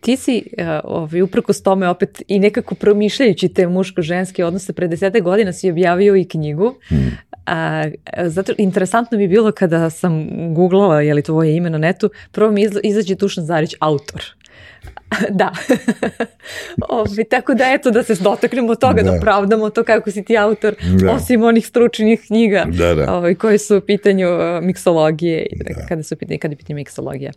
[0.00, 5.20] ti si uh, ovaj, uprkos tome opet i nekako promišljajući te muško-ženske odnose, pre desete
[5.20, 6.74] godina si objavio i knjigu.
[6.88, 7.18] Hmm.
[7.46, 7.84] A,
[8.26, 12.66] zato interesantno mi bilo kada sam googlala je li tvoje ime na netu, prvo mi
[12.82, 14.22] izađe Dušan Zarić, autor.
[15.40, 15.52] da.
[16.88, 20.38] Ovi, tako da eto da se dotaknemo toga, da, da pravdamo to kako si ti
[20.38, 21.12] autor, da.
[21.12, 23.14] osim onih stručnih knjiga da, da.
[23.14, 25.86] Ovi, koje su u pitanju uh, miksologije, da.
[25.86, 27.32] kada su pitanje, kada je pitanje miksologija.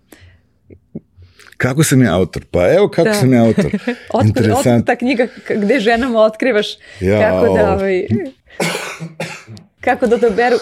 [1.58, 2.46] Kako sam ja autor?
[2.52, 3.14] Pa evo kako da.
[3.14, 3.66] sam ja autor.
[4.14, 4.68] otkud, Interesant.
[4.68, 6.68] otkud ta knjiga gde ženama otkrivaš
[7.00, 8.08] ja, kako da ovaj,
[9.82, 10.58] kako da doberu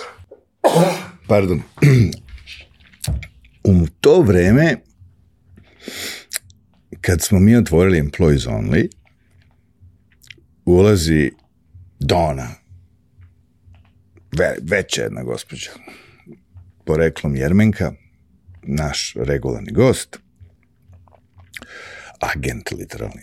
[1.28, 1.62] Pardon.
[3.64, 4.76] U to vreme
[7.02, 8.90] kad smo mi otvorili Employees Only,
[10.66, 11.32] ulazi
[12.00, 12.48] Dona,
[14.38, 15.70] ve, veća jedna gospođa,
[16.86, 17.92] poreklom Jermenka,
[18.64, 20.20] naš regularni gost,
[22.20, 23.22] agent literalni.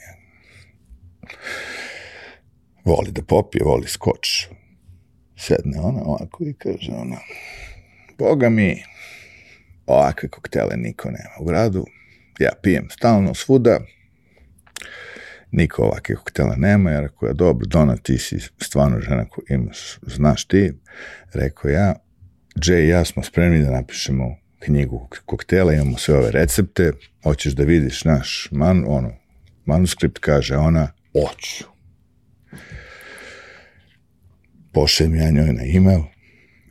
[2.85, 4.49] Voli da popije, voli skoč.
[5.37, 7.17] Sedne ona ovako i kaže ona,
[8.19, 8.83] Boga mi,
[9.87, 11.87] ovakve koktele niko nema u gradu,
[12.39, 13.81] ja pijem stalno svuda,
[15.51, 19.99] niko ovakvih koktela nema, ja rekao ja, dobro, Dona, ti si stvarno žena koju imaš,
[20.03, 20.73] znaš ti,
[21.33, 21.95] rekao ja,
[22.57, 27.65] Jay i ja smo spremni da napišemo knjigu koktela, imamo sve ove recepte, hoćeš da
[27.65, 29.13] vidiš naš man, ono,
[29.65, 31.65] manuskript, kaže ona, hoću.
[34.73, 36.03] Pošaljem ja njoj na e-mail,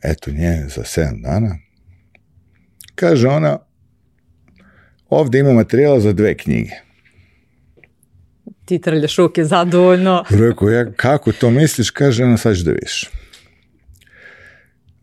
[0.02, 1.56] eto nje za 7 dana.
[2.94, 3.58] Kaže ona,
[5.08, 6.70] ovde ima materijala za dve knjige.
[8.64, 10.24] Ti trljaš ruke zadovoljno.
[10.30, 11.90] Rekao, ja, kako to misliš?
[11.90, 13.10] Kaže, ona sad ćeš da vidiš.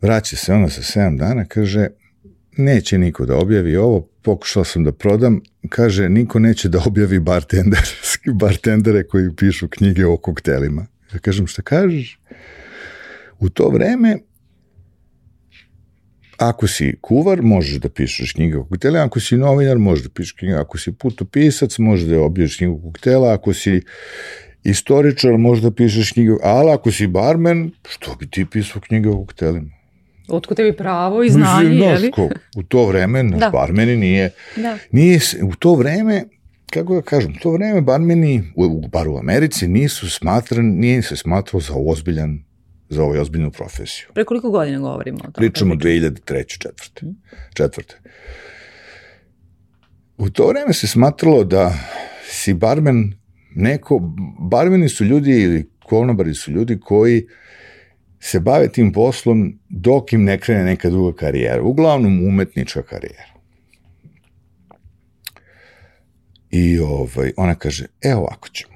[0.02, 1.88] Vraća se ona za 7 dana, kaže,
[2.58, 7.82] neće niko da objavi ovo, pokušao sam da prodam, kaže, niko neće da objavi bartender,
[8.42, 10.86] bartendere koji pišu knjige o koktelima.
[11.14, 12.20] Ja kažem, šta kažeš?
[13.40, 14.18] U to vreme,
[16.44, 20.32] ako si kuvar, možeš da pišeš knjige o koktelima, ako si novinar, možeš da pišeš
[20.32, 23.82] knjige, ako si putopisac, možeš da objaviš knjigu koktela, ako si
[24.64, 29.18] istoričar, možeš da pišeš knjige, ali ako si barmen, što bi ti pisao knjige o
[29.18, 29.70] koktelima?
[30.28, 32.12] Otko tebi pravo i znanje, Mislim, je li?
[32.12, 33.50] ko, u to vreme, naš Da.
[33.50, 34.78] barmeni nije, Da.
[34.92, 36.24] nije, u to vreme,
[36.74, 41.16] kako da kažem, u to vreme barmeni, u, bar u Americi, nisu smatran, nije se
[41.16, 42.40] smatrao za ozbiljan,
[42.90, 44.08] za ovaj ozbiljnu profesiju.
[44.14, 45.34] Pre koliko godina govorimo o tome?
[45.34, 46.48] Pričamo 2003.
[46.48, 47.02] četvrte.
[47.54, 48.00] četvrte.
[50.18, 51.74] U to vreme se smatralo da
[52.30, 53.14] si barmen
[53.56, 54.00] neko,
[54.40, 57.28] barmeni su ljudi ili konobari su ljudi koji
[58.20, 61.62] se bave tim poslom dok im ne krene neka druga karijera.
[61.62, 63.34] Uglavnom umetnička karijera.
[66.52, 68.73] I ovaj, ona kaže, e ovako ćemo.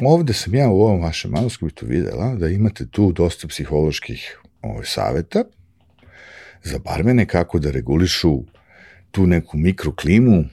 [0.00, 5.44] Ovde sam ja u ovom vašem manuskriptu videla da imate tu dosta psiholoških ovaj, saveta
[6.62, 8.42] za barmene kako da regulišu
[9.10, 10.46] tu neku mikroklimu uh,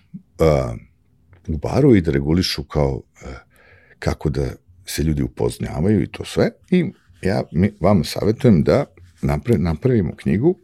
[1.47, 3.29] u baru i da regulišu kao uh,
[3.99, 4.49] kako da
[4.85, 6.49] se ljudi upoznavaju i to sve.
[6.71, 6.85] I
[7.21, 8.85] ja mi, vama savjetujem da
[9.21, 10.59] napre, napravimo knjigu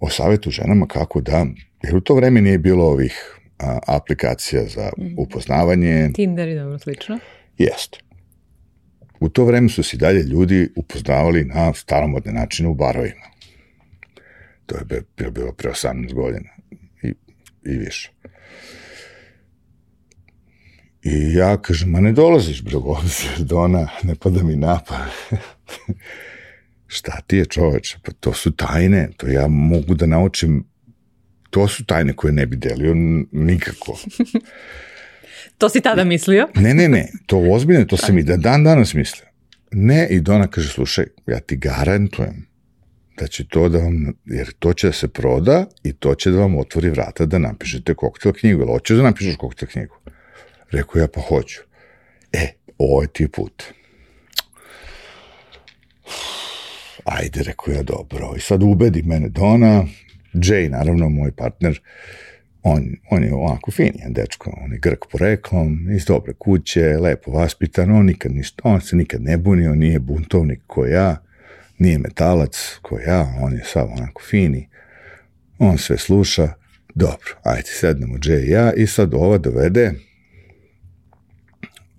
[0.00, 1.46] o savjetu ženama kako da,
[1.82, 7.18] jer u to vreme nije bilo ovih a, aplikacija za upoznavanje, Tinder i dobro slično.
[7.58, 7.98] Jeste.
[9.20, 13.30] U to vreme su se dalje ljudi upoznavali na staromodne načine u barovima.
[14.66, 14.84] To je
[15.16, 16.48] bilo, bilo pre 18 godina
[17.02, 17.08] i,
[17.64, 18.12] i više.
[21.02, 25.10] I ja kažem, ma ne dolaziš bre u obzir, Dona, ne pada mi napad.
[26.86, 27.98] Šta ti je čoveče?
[28.04, 30.64] Pa to su tajne, to ja mogu da naučim,
[31.50, 32.94] to su tajne koje ne bi delio
[33.32, 33.98] nikako.
[35.58, 36.48] To si tada mislio?
[36.54, 39.26] Ne, ne, ne, to ozbiljno, to sam i da dan danas mislio.
[39.70, 42.46] Ne, i Dona kaže, slušaj, ja ti garantujem
[43.18, 46.38] da će to da vam, jer to će da se proda i to će da
[46.38, 48.60] vam otvori vrata da napišete koktel knjigu.
[48.60, 49.94] Jel hoćeš da napišeš koktel knjigu?
[50.70, 51.60] Rekao ja, pa hoću.
[52.32, 53.64] E, ovo je ti put.
[57.04, 58.34] Ajde, rekao ja, dobro.
[58.36, 59.84] I sad ubedi mene Dona,
[60.34, 61.80] Jay, naravno, moj partner,
[62.62, 67.30] on, on je ovako fin, jedan dečko, on je grk poreklom, iz dobre kuće, lepo
[67.30, 71.16] vaspitan, on, nikad ništa, on se nikad ne buni, on nije buntovnik ko ja,
[71.78, 74.68] nije metalac ko ja, on je sav onako fini,
[75.58, 76.52] on sve sluša,
[76.94, 79.92] dobro, ajde, sednemo Jay i ja i sad ova dovede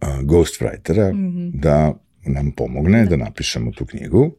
[0.01, 1.11] uh, ghostwritera
[1.53, 1.93] da
[2.25, 4.35] nam pomogne da napišemo tu knjigu,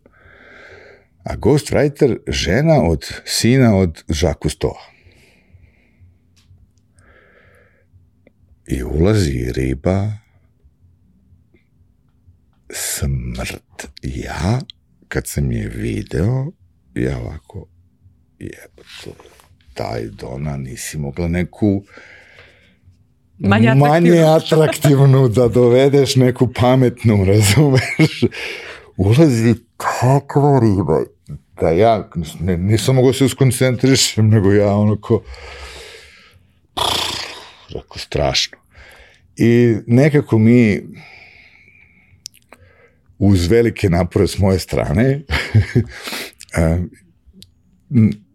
[1.24, 4.92] a ghostwriter žena od sina od Jacques Stoa.
[8.66, 10.12] I ulazi riba
[12.72, 13.88] smrt.
[14.02, 14.60] Ja,
[15.08, 16.46] kad sam je video,
[16.94, 17.66] ja ovako,
[18.38, 19.22] jebote,
[19.74, 21.82] taj Dona, nisi mogla neku
[23.38, 23.88] Manje atraktivno.
[23.88, 28.24] manje atraktivnu da dovedeš neku pametnu, razumeš?
[28.97, 31.01] Ulazi takva riba
[31.61, 35.22] da ja ne, nisam mogao se uskoncentrišem, nego ja onako
[37.74, 38.59] Rekao, strašno.
[39.36, 40.82] I nekako mi
[43.18, 45.20] uz velike napore s moje strane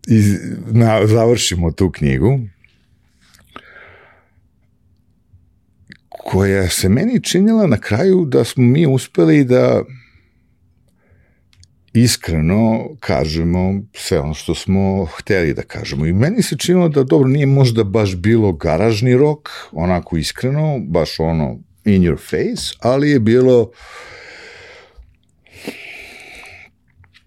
[0.08, 0.36] iz,
[0.72, 2.39] na, završimo tu knjigu
[6.10, 9.84] koja se meni činila na kraju da smo mi uspeli da
[12.04, 16.06] iskreno kažemo sve ono što smo hteli da kažemo.
[16.06, 21.20] I meni se činilo da dobro, nije možda baš bilo garažni rok, onako iskreno, baš
[21.20, 23.72] ono in your face, ali je bilo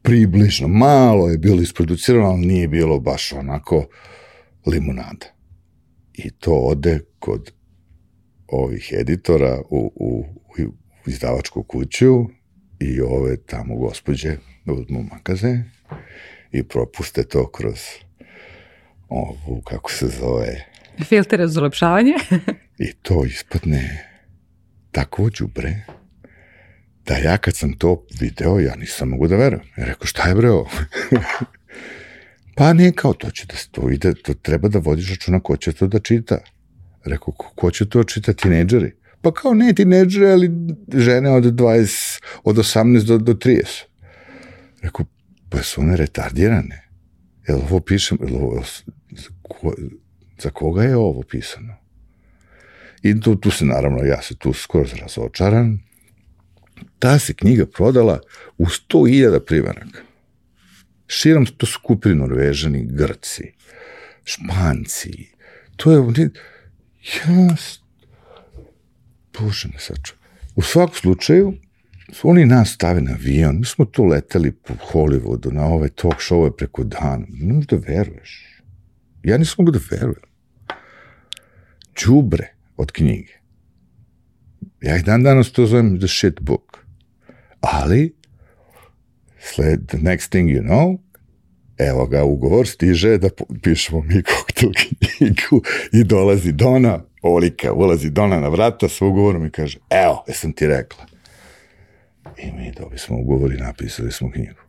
[0.03, 3.87] približno, malo je bilo isproducirano, ali nije bilo baš onako
[4.67, 5.27] limunada.
[6.15, 7.53] I to ode kod
[8.47, 10.25] ovih editora u, u,
[11.07, 12.25] u izdavačku kuću
[12.81, 14.37] i ove tamo gospođe
[14.73, 15.59] uzmu makaze
[16.53, 17.79] i propuste to kroz
[19.09, 20.71] ovu, kako se zove,
[21.05, 22.15] Filtere za ulepšavanje.
[22.79, 24.07] i to ispadne
[24.93, 25.77] tako đubre
[27.07, 29.67] da ja kad sam to video, ja nisam mogu da verujem.
[29.77, 30.71] Ja rekao, šta je bre ovo?
[32.57, 35.57] pa nije kao to će da se to ide, to treba da vodiš računa ko
[35.57, 36.39] će to da čita.
[37.05, 38.93] Rekao, ko, ko će to čita, tineđeri?
[39.23, 40.51] Pa kao ne tineđeri, ali
[40.95, 43.90] žene od 20, od 18 do, do 30.
[44.83, 45.07] Rekao,
[45.49, 46.89] pa su one retardirane.
[47.49, 48.65] Jel ovo pišem, jel ovo,
[49.11, 49.75] za, ko,
[50.43, 51.77] za koga je ovo pisano?
[53.03, 55.79] I tu, tu se naravno, ja se tu skoro razočaran.
[56.99, 58.21] Ta se knjiga prodala
[58.59, 60.01] u 100.000 primjeraka.
[61.07, 63.53] Širom to su kupili Norvežani, Grci,
[64.25, 65.29] Španci.
[65.77, 66.31] To je,
[67.03, 67.57] ja,
[69.39, 70.15] bože me saču.
[70.55, 71.55] U svakom slučaju,
[72.23, 76.51] oni nas stave na avion, mi smo tu leteli po Hollywoodu, na ove talk showe
[76.57, 77.27] preko dana.
[77.29, 78.63] Ne možeš da veruješ.
[79.23, 80.31] Ja nisam mogu da verujem.
[82.05, 83.41] Đubre od knjige.
[84.81, 86.79] Ja ih dan danas to zovem the shit book.
[87.61, 88.15] Ali,
[89.39, 90.99] sled, the next thing you know,
[91.79, 93.29] evo ga, ugovor stiže da
[93.63, 95.63] pišemo mi koktel knjigu
[96.01, 100.67] i dolazi Dona, Olika, ulazi Dona na vrata sa ugovorom i kaže, evo, jesam ti
[100.67, 101.07] rekla.
[102.39, 104.61] I mi dobili smo ugovor i napisali smo knjigu.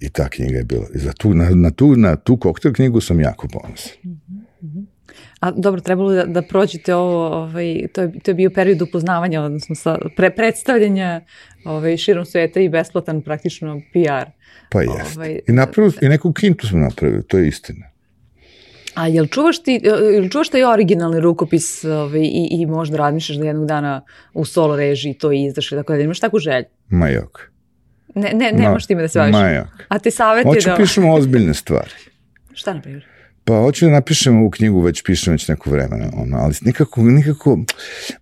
[0.00, 0.86] I ta knjiga je bila.
[0.94, 3.92] I za tu, na, na, tu, na tu koktel knjigu sam jako ponosan.
[4.04, 4.20] Mm
[4.62, 4.84] -hmm.
[5.40, 9.42] A dobro, trebalo da, da prođete ovo, ovaj, to, je, to je bio period upoznavanja,
[9.42, 11.20] odnosno sa pre, predstavljanja
[11.64, 14.30] ovaj, širom sveta i besplatan praktično PR.
[14.70, 15.16] Pa jeste.
[15.16, 17.89] Ovaj, I, napravili, I neku kintu smo napravili, to je istina.
[18.94, 23.46] A jel čuvaš ti, jel čuvaš taj originalni rukopis ovaj, i, i možda razmišljaš da
[23.46, 26.64] jednog dana u solo režiji to izdaš i tako da imaš takvu želju?
[26.88, 27.50] Ma jok.
[28.14, 29.32] Ne, ne, nemaš time da se baviš?
[29.32, 29.68] Ma jok.
[29.88, 30.76] A ti savjet Hoću da...
[30.76, 31.90] pišemo ozbiljne stvari.
[32.52, 33.06] Šta na primjer?
[33.44, 37.58] Pa hoću da napišem ovu knjigu, već pišem već neko vremena, ono, ali nikako, nikako,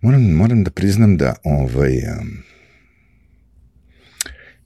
[0.01, 1.93] moram, moram da priznam da ovaj,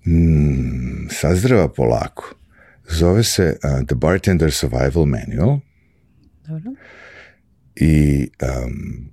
[0.06, 2.36] um, sazreva polako.
[2.90, 5.60] Zove se uh, The Bartender Survival Manual.
[6.48, 6.72] Dobro.
[7.76, 9.10] I um,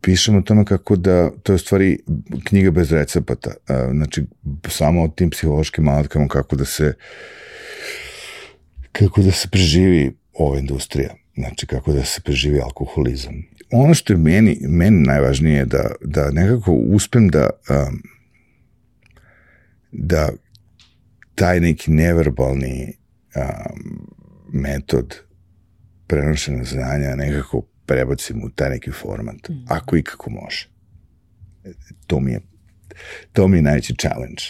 [0.00, 1.98] pišem o tome kako da, to je u stvari
[2.44, 4.24] knjiga bez recepata, uh, znači
[4.68, 6.94] samo o tim psihološkim alatkama kako da se
[8.92, 13.34] kako da se preživi ova industrija, znači kako da se preživi alkoholizam.
[13.72, 18.02] Ono što je meni, meni najvažnije je da, da nekako uspem da um,
[19.92, 20.30] da
[21.34, 22.92] taj neki neverbalni
[23.36, 24.15] um,
[24.56, 25.16] metod
[26.06, 29.64] prenošenja znanja nekako prebacim u taj neki format, mm.
[29.68, 30.68] ako i kako može.
[32.06, 32.40] To mi je
[33.32, 34.42] to mi je najveći challenge.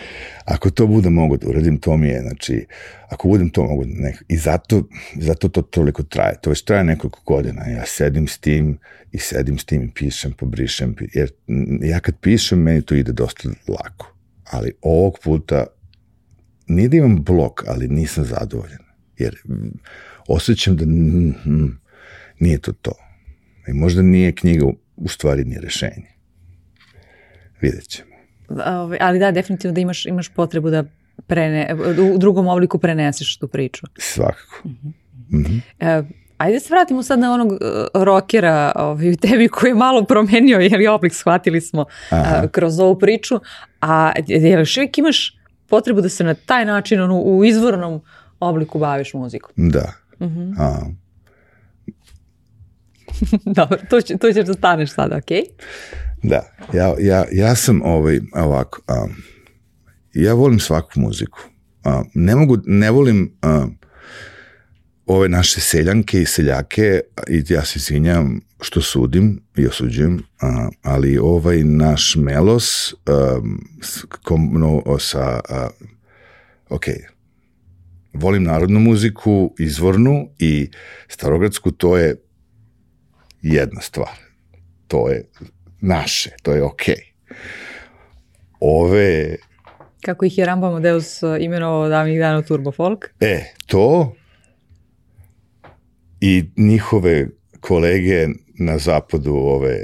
[0.44, 2.66] Ako to budem mogu da uradim, to mi je, znači,
[3.08, 4.24] ako budem to mogu da nek...
[4.28, 6.36] I zato, zato to toliko traje.
[6.40, 7.66] To već traje nekoliko godina.
[7.66, 8.78] Ja sedim s tim
[9.12, 11.30] i sedim s tim i pišem, pobrišem, jer
[11.82, 14.14] ja kad pišem, meni to ide dosta lako.
[14.44, 15.66] Ali ovog puta
[16.66, 18.82] nije da imam blok, ali nisam zadovoljan.
[19.22, 19.36] Jer
[20.28, 21.78] osjećam da mm,
[22.38, 22.92] nije to to.
[23.68, 24.66] I možda nije knjiga
[24.96, 26.12] u stvari ni rešenje.
[27.60, 28.10] Vidjet ćemo.
[28.66, 30.84] Ovaj, ali da, definitivno da imaš, imaš potrebu da
[31.26, 31.74] prene,
[32.14, 33.86] u drugom obliku preneseš tu priču.
[33.98, 34.68] Svakako.
[34.68, 34.92] Mm -hmm.
[35.30, 35.60] Mm -hmm.
[35.80, 36.02] E,
[36.38, 37.58] ajde se vratimo sad na onog uh,
[37.94, 42.80] rokera ovaj, u tebi koji je malo promenio, jer je oblik shvatili smo uh, kroz
[42.80, 43.40] ovu priču,
[43.80, 48.02] a jel još uvijek imaš potrebu da se na taj način ono, u izvornom
[48.48, 49.52] obliku baviš muzikom?
[49.56, 49.92] Da.
[50.20, 50.54] Mm -hmm.
[50.58, 50.80] A,
[53.56, 55.42] Dobro, to, će, to ćeš da staneš sada, okej?
[55.42, 55.62] Okay?
[56.22, 59.14] Da, ja, ja, ja sam ovaj, ovako, um,
[60.14, 61.40] ja volim svaku muziku.
[61.84, 63.78] Um, ne mogu, ne volim um,
[65.06, 70.48] ove naše seljanke i seljake, i ja se izvinjam što sudim i osuđujem, uh,
[70.82, 73.64] ali ovaj naš melos um,
[74.22, 75.86] kom, no, sa, uh,
[76.68, 76.84] ok,
[78.14, 80.70] volim narodnu muziku, izvornu i
[81.08, 82.16] starogradsku, to je
[83.42, 84.18] jedna stvar.
[84.88, 85.24] To je
[85.80, 86.94] naše, to je okej.
[86.94, 87.34] Okay.
[88.60, 89.36] Ove...
[90.04, 93.10] Kako ih je Ramba Amadeus uh, imenovao davnih dana Turbo Folk?
[93.20, 94.14] E, to
[96.20, 97.28] i njihove
[97.60, 99.78] kolege na zapadu, ove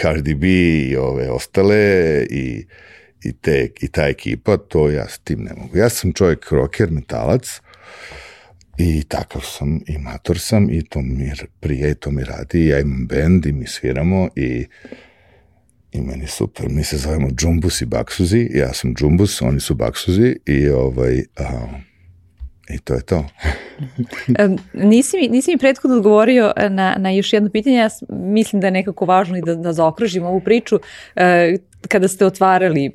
[0.00, 0.46] Cardi B
[0.90, 2.66] i ove ostale i,
[3.24, 5.76] i, te, i ta ekipa, to ja s tim ne mogu.
[5.76, 7.60] Ja sam čovjek rocker, metalac,
[8.78, 12.80] I takav sam, i mator sam, i to mi prije, i to mi radi, ja
[12.80, 14.66] imam bend i mi sviramo i,
[15.94, 16.68] I meni super.
[16.68, 18.48] Mi se zovemo Džumbus i Baksuzi.
[18.54, 21.22] Ja sam Džumbus, oni su Baksuzi i ovaj...
[21.36, 21.66] A,
[22.68, 23.24] I to je to.
[24.90, 27.76] nisi, mi, nisi mi prethodno odgovorio na, na još jedno pitanje.
[27.76, 30.80] Ja mislim da je nekako važno i da, da zaokružim ovu priču.
[31.16, 31.56] E,
[31.88, 32.92] kada ste otvarali,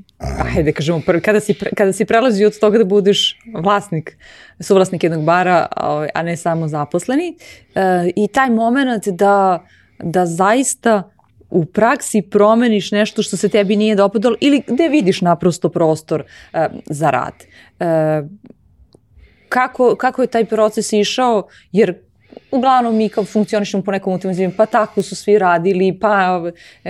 [0.56, 4.18] ajde kažemo, kada si, kada si prelazio od toga da budeš vlasnik,
[4.60, 7.38] suvlasnik jednog bara, ovaj, a ne samo zaposleni,
[7.76, 9.66] e, i taj moment da,
[10.00, 11.12] da zaista
[11.50, 16.60] u praksi promeniš nešto što se tebi nije dopadalo ili gde vidiš naprosto prostor uh,
[16.86, 17.34] za rad.
[17.80, 18.30] Uh,
[19.50, 21.94] kako, kako je taj proces išao, jer
[22.52, 26.42] uglavnom mi kao funkcionišemo po nekom automatizmu, pa tako su svi radili, pa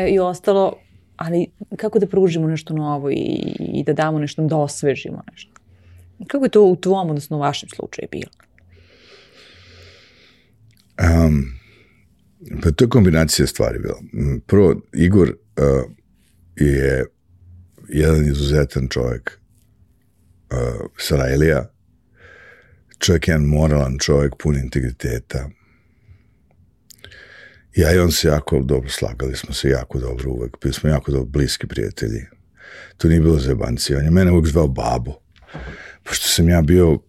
[0.09, 0.73] i ostalo,
[1.19, 1.47] ali
[1.77, 5.51] kako da pružimo nešto novo i, i da damo nešto, da osvežimo nešto.
[6.27, 8.31] Kako je to u tvom, odnosno u vašem slučaju bilo?
[10.99, 11.45] Um,
[12.63, 13.99] pa to je kombinacija stvari bila.
[14.47, 15.91] Prvo, Igor uh,
[16.55, 17.05] je
[17.89, 19.39] jedan izuzetan čovjek
[20.51, 20.57] uh,
[20.97, 21.71] Sarajlija,
[22.99, 25.49] čovjek jedan moralan čovjek, pun integriteta.
[27.79, 31.11] Ja i on se jako dobro slagali, smo se jako dobro uvek, bili smo jako
[31.11, 32.25] dobro bliski prijatelji.
[32.97, 35.13] To nije bilo zebanci, on je mene uvek zvao babo.
[36.03, 36.99] Pošto sam ja bio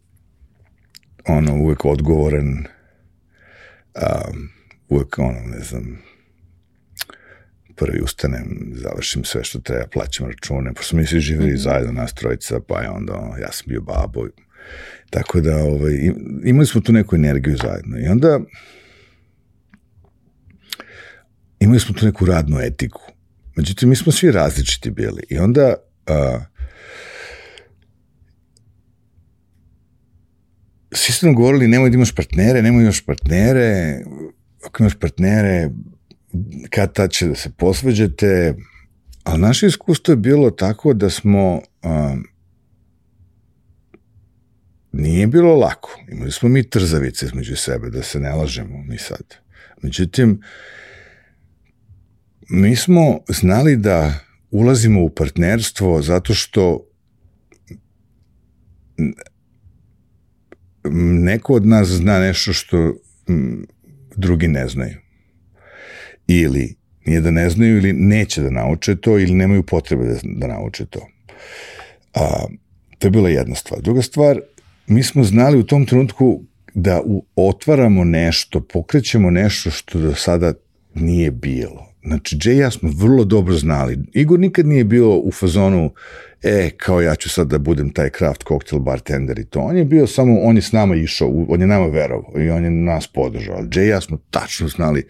[1.28, 4.48] ono, uvek odgovoren, um,
[4.88, 6.02] uvek ono, ne znam,
[7.76, 11.62] prvi ustanem, završim sve što treba, plaćam račune, smo mi svi živjeli mm -hmm.
[11.62, 14.26] zajedno, nas trojica, pa je onda, ono, ja sam bio babo,
[15.10, 16.10] Tako da ovaj,
[16.44, 17.98] imali smo tu neku energiju zajedno.
[17.98, 18.40] I onda
[21.60, 23.02] imali smo tu neku radnu etiku.
[23.56, 25.22] Međutim, mi smo svi različiti bili.
[25.30, 25.74] I onda
[26.06, 26.40] a,
[30.92, 34.00] svi su nam govorili nemoj da imaš partnere, nemoj da imaš partnere,
[34.66, 35.70] ako imaš partnere,
[36.70, 38.54] kad tad će da se posveđete,
[39.24, 42.16] ali naše iskustvo je bilo tako da smo a,
[44.92, 46.00] Nije bilo lako.
[46.08, 49.36] Imali smo mi trzavice između sebe, da se ne lažemo mi sad.
[49.82, 50.42] Međutim,
[52.50, 54.14] mi smo znali da
[54.50, 56.86] ulazimo u partnerstvo zato što
[61.22, 62.94] neko od nas zna nešto što
[64.16, 64.96] drugi ne znaju.
[66.26, 66.76] Ili
[67.06, 70.86] nije da ne znaju ili neće da nauče to ili nemaju potrebe da, da nauče
[70.86, 71.06] to.
[72.14, 72.46] A,
[72.98, 73.80] to je bila jedna stvar.
[73.80, 74.40] Druga stvar,
[74.86, 76.42] mi smo znali u tom trenutku
[76.74, 80.52] da u, otvaramo nešto, pokrećemo nešto što do sada
[80.94, 81.89] nije bilo.
[82.04, 83.98] Znači, Jay i ja smo vrlo dobro znali.
[84.12, 85.92] Igor nikad nije bio u fazonu,
[86.42, 89.60] e, kao ja ću sad da budem taj craft cocktail bartender i to.
[89.60, 92.64] On je bio samo, on je s nama išao, on je nama verovao i on
[92.64, 93.62] je nas podržao.
[93.62, 95.06] Jay i ja smo tačno znali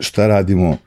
[0.00, 0.78] šta radimo,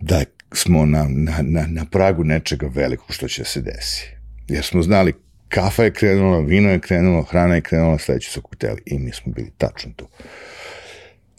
[0.00, 4.16] da smo na, na, na, na pragu nečega velikog što će se desi.
[4.48, 5.12] Jer smo znali
[5.48, 9.32] kafa je krenula, vino je krenulo, hrana je krenula, sledeći su kokteli i mi smo
[9.32, 10.08] bili tačno tu.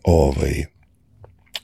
[0.04, 0.66] Ovaj,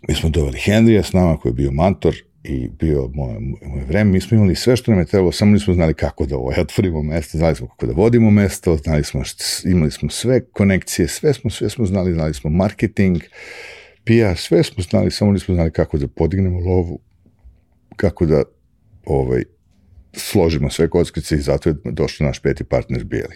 [0.07, 4.11] mi smo doveli Henrya s nama koji je bio mantor i bio moje, moje vreme,
[4.11, 7.03] mi smo imali sve što nam je trebalo, samo nismo znali kako da ovaj, otvorimo
[7.03, 9.21] mesto, znali smo kako da vodimo mesto, znali smo,
[9.65, 13.17] imali smo sve konekcije, sve smo, sve smo znali, znali smo marketing,
[14.03, 16.99] PR, sve smo znali, samo nismo znali kako da podignemo lovu,
[17.95, 18.43] kako da
[19.05, 19.43] ovaj,
[20.13, 23.35] složimo sve kockice i zato je došao naš peti partner Bili.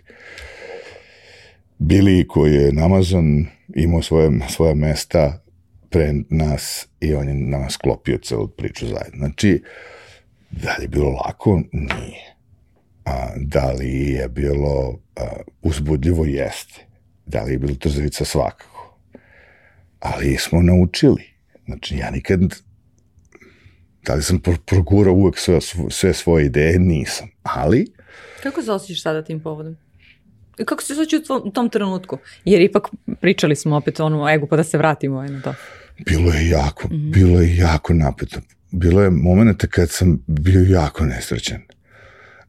[1.78, 3.46] Bili koji je na Amazon
[3.76, 5.45] imao svoje, svoja mesta
[5.96, 9.18] pre nas i on je nama sklopio celu priču zajedno.
[9.18, 9.64] Znači,
[10.52, 11.62] da li je bilo lako?
[11.72, 12.36] Nije.
[13.06, 15.22] A, da li je bilo a,
[15.62, 16.26] uzbudljivo?
[16.26, 16.86] Jeste.
[17.26, 18.26] Da li je bilo trzavica?
[18.26, 19.00] Svakako.
[20.00, 21.24] Ali smo naučili.
[21.66, 22.40] Znači, ja nikad
[24.06, 26.80] Da li sam progurao uvek sve, sve svoje ideje?
[26.80, 27.28] Nisam.
[27.44, 27.88] Ali...
[28.44, 29.78] Kako se osjećaš sada tim povodom?
[30.66, 32.18] Kako se osjećaš u tom trenutku?
[32.46, 32.88] Jer ipak
[33.22, 35.54] pričali smo opet ono ego, pa da se vratimo na to.
[36.06, 37.14] Bilo je jako, mm -hmm.
[37.14, 38.40] bilo je jako napeto.
[38.72, 41.62] Bilo je momenta kad sam bio jako nesrećan.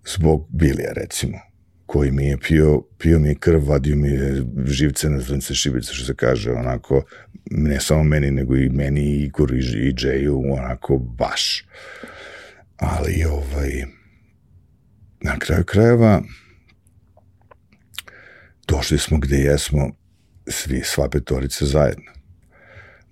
[0.04, 1.38] Zbog Bilija, recimo
[1.86, 5.92] koji mi je pio, pio mi je krv, vadio mi je živce na zrnce šibice,
[5.92, 7.02] što se kaže, onako,
[7.50, 11.64] ne samo meni, nego i meni, i Igor, i, i Džeju, onako, baš.
[12.76, 13.84] Ali, ovaj,
[15.20, 16.22] na kraju krajeva,
[18.68, 19.90] došli smo gde jesmo,
[20.48, 22.15] svi, sva petorica zajedno.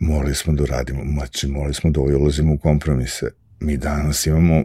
[0.07, 3.27] Morali smo da uradimo, znači, morali smo da ulazimo u kompromise.
[3.61, 4.65] Mi danas imamo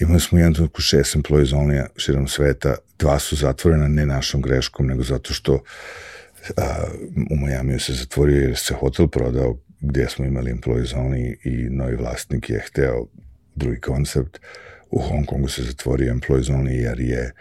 [0.00, 4.86] Imali smo jedan trenutku šest employees only širom sveta, dva su zatvorena ne našom greškom,
[4.86, 5.62] nego zato što
[6.56, 6.84] a,
[7.30, 11.96] u Majamiju se zatvorio jer se hotel prodao gdje smo imali employees only i novi
[11.96, 13.06] vlasnik je hteo
[13.54, 14.38] drugi koncept.
[14.90, 17.32] U Hong Kongu se zatvorio employees only jer je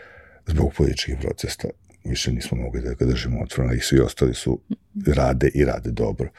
[0.45, 1.67] zbog političkih procesa
[2.05, 4.61] više nismo mogli da ga držimo otvoreno i svi ostali su
[5.07, 6.29] rade i rade dobro.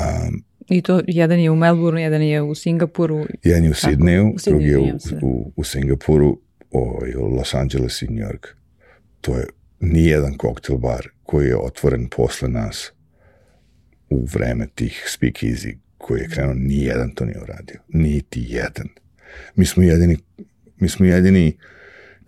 [0.00, 3.26] Um, I to jedan je u Melbourneu, jedan je u Singapuru.
[3.42, 4.86] Jedan je u Sidneju, drugi je u,
[5.22, 6.40] u, u Singapuru,
[6.70, 8.46] ovaj, Los Angeles i New York.
[9.20, 9.46] To je
[9.80, 12.92] nijedan koktel bar koji je otvoren posle nas
[14.10, 17.80] u vreme tih speakeasy koji je krenuo, nijedan to nije uradio.
[17.88, 18.88] Niti jedan.
[19.54, 20.16] Mi smo jedini,
[20.76, 21.56] mi smo jedini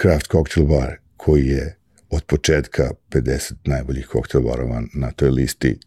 [0.02, 1.76] craft cocktail bar koji je
[2.10, 5.78] od početka 50 najboljih koktel barova na toj listi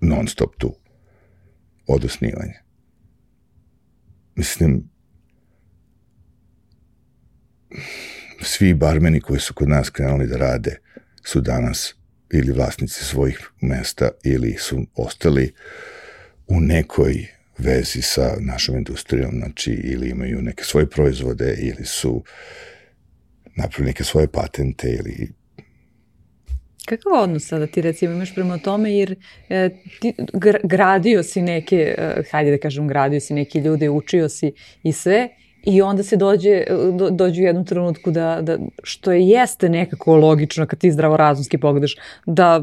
[0.00, 0.74] non stop tu.
[1.86, 2.60] Od osnivanja.
[4.34, 4.90] Mislim,
[8.42, 10.76] svi barmeni koji su kod nas krenuli da rade
[11.24, 11.94] su danas
[12.32, 15.52] ili vlasnici svojih mesta ili su ostali
[16.46, 17.26] u nekoj
[17.58, 22.24] vezi sa našom industrijom, znači ili imaju neke svoje proizvode ili su
[23.56, 25.32] napravili neke svoje patente ili
[26.86, 28.92] Kakav odnos sada ti recimo imaš prema tome?
[28.92, 29.14] Jer
[29.48, 29.70] e,
[30.00, 30.14] ti
[30.62, 35.28] gradio si neke, e, hajde da kažem gradio si neke ljude, učio si i sve
[35.66, 40.16] I onda se dođe, do, dođe u jednom trenutku da, da, što je jeste nekako
[40.16, 42.62] logično kad ti zdravorazumski pogledaš, da,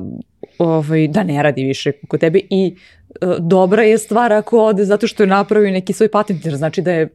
[0.58, 2.76] ovaj, da ne radi više kod tebe i
[3.22, 6.82] e, dobra je stvar ako ode zato što je napravio neki svoj patent, jer znači
[6.82, 7.10] da je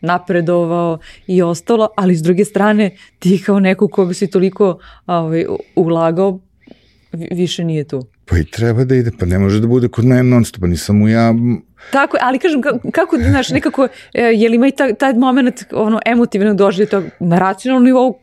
[0.00, 5.46] napredovao i ostalo, ali s druge strane ti kao neko koga si toliko ovaj,
[5.76, 6.40] ulagao,
[7.12, 8.06] više nije tu.
[8.24, 10.66] Pa i treba da ide, pa ne može da bude kod mene non stop, pa
[10.66, 11.34] nisam mu ja...
[11.92, 15.64] Tako ali kažem, kako, kako znaš, nekako, e, je li ima i taj, taj moment
[15.72, 18.18] ono, emotivno doživlje to na racionalnom nivou,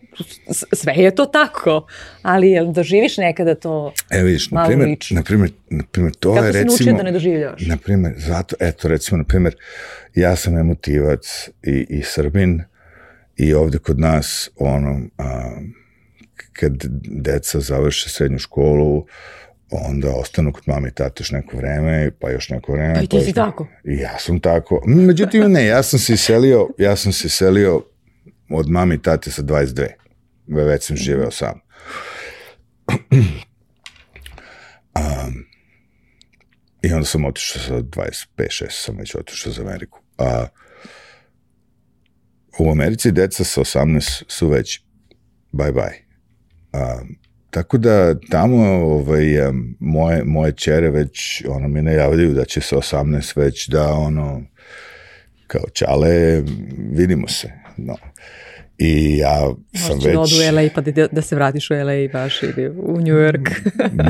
[0.73, 1.87] sve je to tako,
[2.21, 6.33] ali jel doživiš nekada to e, vidiš, malo na primer, Na primer, na primer, to
[6.33, 6.71] kako je recimo...
[6.71, 7.61] Kako si naučio da ne doživljavaš?
[7.61, 9.55] Na primer, zato, eto, recimo, na primer,
[10.15, 12.63] ja sam emotivac i, i srbin
[13.37, 15.51] i ovde kod nas, ono, a,
[16.59, 19.05] kad deca završe srednju školu,
[19.71, 22.93] onda ostanu kod mame i tate još neko vreme, pa još neko vreme.
[22.93, 23.35] Pa i ti pa si još...
[23.35, 23.67] tako?
[23.83, 24.81] I ja sam tako.
[24.85, 27.85] Međutim, ne, ja sam se iselio, ja sam se iselio
[28.49, 29.87] od mame i tate sa 22.
[30.47, 31.59] Već sam živeo sam.
[34.95, 35.45] um,
[36.81, 39.99] I onda sam otišao sa 25, 6 sam već otišao za Ameriku.
[40.17, 40.47] A
[42.59, 44.81] u Americi deca sa 18 su već
[45.53, 46.04] bye bye.
[46.75, 47.15] Um,
[47.55, 49.25] Tako da tamo ovaj,
[49.79, 54.41] moje, moje čere već ono, mi najavljaju da će se 18 već da ono
[55.47, 56.41] kao čale
[56.91, 57.51] vidimo se.
[57.77, 57.95] No.
[58.77, 59.39] I ja
[59.73, 60.17] sam Možda već...
[60.17, 63.49] Možda odu LA pa da, da se vratiš u LA baš ili u New York.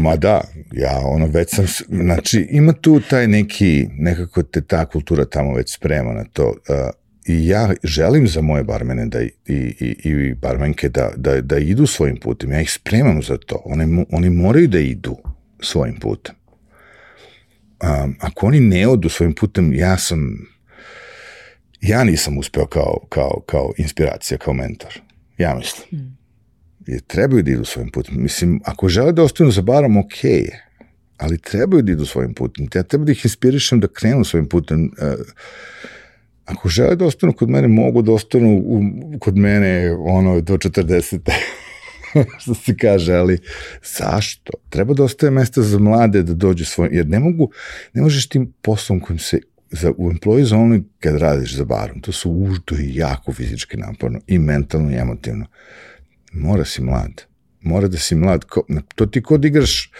[0.02, 0.42] ma da,
[0.72, 5.74] ja ono već sam, znači ima tu taj neki, nekako te ta kultura tamo već
[5.74, 6.48] sprema na to.
[6.48, 6.56] Uh,
[7.26, 11.88] i ja želim za moje barmene da, i, i, i barmenke da, da, da idu
[11.88, 12.52] svojim putem.
[12.52, 13.62] Ja ih spremam za to.
[13.66, 15.18] One, oni moraju da idu
[15.60, 16.36] svojim putem.
[17.84, 20.48] Um, ako oni ne odu svojim putem, ja sam
[21.82, 25.02] ja nisam uspeo kao, kao, kao inspiracija, kao mentor.
[25.38, 26.02] Ja mislim.
[26.02, 26.18] Mm.
[26.88, 28.22] Jer trebaju da idu svojim putem.
[28.22, 30.14] Mislim, ako žele da ostanu za barom, ok
[31.18, 32.68] ali trebaju da idu svojim putem.
[32.74, 34.86] Ja treba da ih inspirišem da krenu svojim putem.
[34.86, 35.26] Uh,
[36.46, 38.82] ako žele da ostanu kod mene, mogu da ostanu u,
[39.20, 41.32] kod mene ono do 40.
[42.40, 43.40] što se kaže, ali
[43.98, 44.52] zašto?
[44.70, 47.52] Treba da ostaje mesta za mlade da dođe svoj, jer ne mogu,
[47.94, 49.40] ne možeš tim poslom kojim se
[49.72, 54.20] za, u employees only kad radiš za barom, to su uždo i jako fizički naporno
[54.28, 55.46] i mentalno i emotivno.
[56.34, 57.24] Mora si mlad.
[57.62, 58.46] Mora da si mlad.
[58.46, 58.66] Ko,
[58.96, 59.92] to ti kod igraš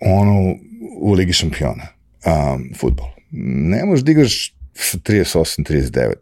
[0.00, 0.54] ono
[1.00, 1.86] u Ligi šampiona,
[2.26, 6.14] um, futbol ne možeš da igraš sa 38, 39.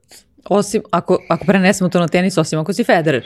[0.44, 3.24] Osim, ako, ako prenesemo to na tenis, osim ako si Federer.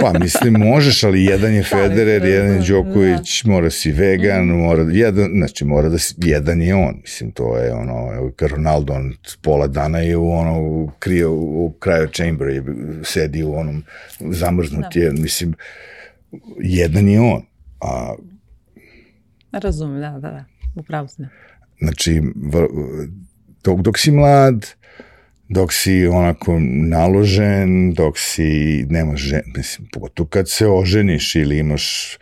[0.00, 3.50] pa, mislim, možeš, ali jedan je Federer, jedan je Đoković, da.
[3.50, 4.58] mora si vegan, mm.
[4.58, 9.14] mora, jedan, znači, mora da si, jedan je on, mislim, to je ono, Ronaldo, on
[9.42, 12.64] pola dana je u ono, krije u, kraju chamber, je,
[13.04, 13.84] sedi u onom,
[14.20, 15.00] zamrznut da.
[15.00, 15.54] je, mislim,
[16.60, 17.42] jedan je on.
[17.80, 18.14] A,
[19.52, 20.44] Razumem, da, da, da,
[20.74, 21.28] upravo sam.
[21.80, 22.22] Znači,
[23.64, 24.66] dok, dok si mlad,
[25.48, 32.18] dok si onako naložen, dok si, nemaš žen, mislim, pogotovo kad se oženiš ili imaš,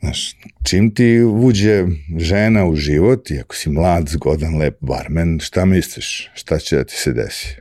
[0.00, 1.84] znaš, čim ti uđe
[2.18, 6.30] žena u život i ako si mlad, zgodan, lep barmen, šta misliš?
[6.34, 7.56] Šta će da ti se desi?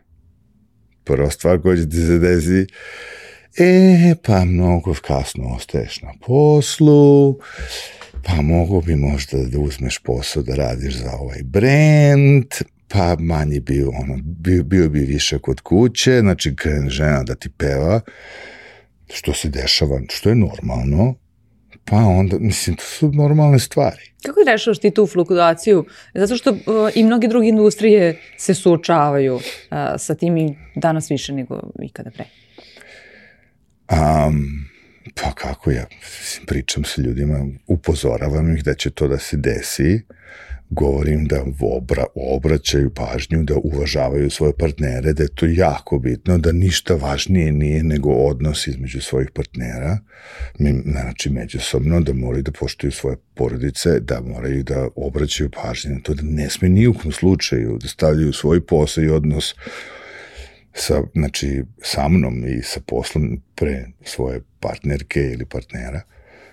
[1.04, 2.68] Prva stvar koja će ti se desi,
[3.58, 7.40] e, pa mnogo kasno ostaješ na poslu,
[8.28, 12.46] pa mogu bi možda da uzmeš posao da radiš za ovaj brand,
[12.88, 17.50] pa manji bio, ono, bio, bio bi više kod kuće, znači krene žena da ti
[17.50, 18.02] peva,
[19.14, 21.16] što se dešava, što je normalno,
[21.86, 24.12] pa onda, mislim, to su normalne stvari.
[24.26, 25.86] Kako rešavaš ti tu fluktuaciju?
[26.14, 26.58] Zato što uh,
[26.96, 29.42] i mnoge druge industrije se suočavaju uh,
[29.98, 32.26] sa tim i danas više nego ikada pre.
[33.92, 34.68] Um,
[35.16, 35.86] pa kako ja
[36.48, 40.02] pričam sa ljudima, upozoravam ih da će to da se desi,
[40.70, 46.52] govorim da obra, obraćaju pažnju, da uvažavaju svoje partnere, da je to jako bitno, da
[46.52, 50.00] ništa važnije nije nego odnos između svojih partnera,
[50.86, 56.14] znači međusobno, da moraju da poštuju svoje porodice, da moraju da obraćaju pažnju na to,
[56.14, 59.56] da ne sme nijukom slučaju da stavljaju svoj posao i odnos
[60.74, 66.02] sa, znači, sa mnom i sa poslom pre svoje partnerke ili partnera.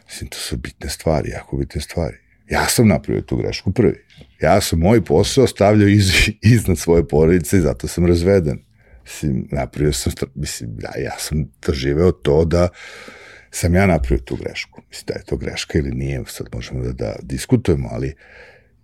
[0.06, 2.16] Mislim, to su bitne stvari, jako bitne stvari.
[2.50, 4.04] Ja sam napravio tu grešku prvi.
[4.40, 6.12] Ja sam moj posao stavljao iz,
[6.54, 8.64] iznad svoje porodice i zato sam razveden.
[9.04, 12.68] Mislim, napravio sam, mislim, ja, ja sam doživeo to da
[13.50, 14.82] sam ja napravio tu grešku.
[14.88, 18.14] Mislim, da je to greška ili nije, sad možemo da, da diskutujemo, ali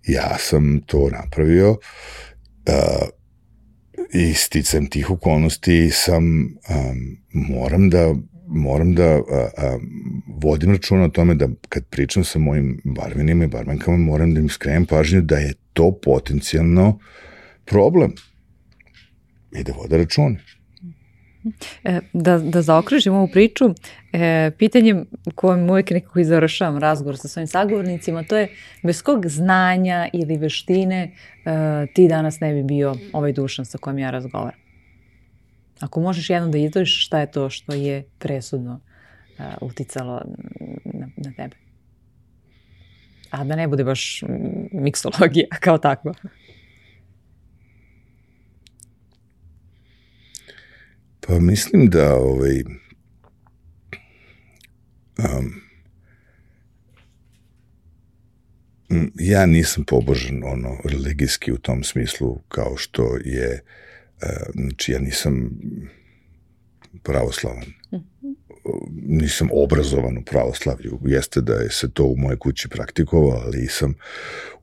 [0.07, 3.07] ja sam to napravio uh,
[4.13, 8.15] i sticam tih okolnosti sam um, moram da
[8.51, 9.21] moram da a,
[9.57, 9.77] a,
[10.27, 14.49] vodim računa o tome da kad pričam sa mojim barmenima i barmenkama moram da im
[14.49, 16.99] skrenem pažnju da je to potencijalno
[17.65, 18.13] problem
[19.51, 20.39] i da vode račune.
[21.83, 23.65] E, da, da zaokružim ovu priču,
[24.13, 25.03] e, pitanje
[25.35, 28.47] kojom uvijek nekako i završavam razgovor sa svojim sagovornicima, to je
[28.83, 31.01] bez kog znanja ili veštine
[31.45, 34.60] e, ti danas ne bi bio ovaj dušan sa kojim ja razgovaram.
[35.81, 38.79] Ako možeš jednom da izdvojiš šta je to što je presudno
[39.39, 40.21] uh, uticalo
[40.85, 41.55] na, na tebe.
[43.29, 44.23] A da ne bude baš
[44.71, 46.13] miksologija kao takva.
[51.27, 52.63] Pa mislim da ovaj,
[55.17, 55.61] um,
[59.19, 63.90] ja nisam pobožan ono religijski u tom smislu kao što je E,
[64.53, 65.49] znači ja nisam
[67.03, 67.65] pravoslavan.
[68.91, 70.99] Nisam obrazovan u pravoslavlju.
[71.05, 73.93] Jeste da je se to u moje kući praktikovao, ali sam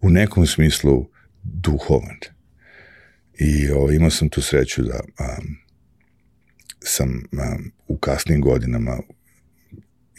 [0.01, 1.09] u nekom smislu
[1.43, 2.18] duhovan.
[3.39, 5.56] I o, imao sam tu sreću da um,
[6.80, 8.98] sam um, u kasnim godinama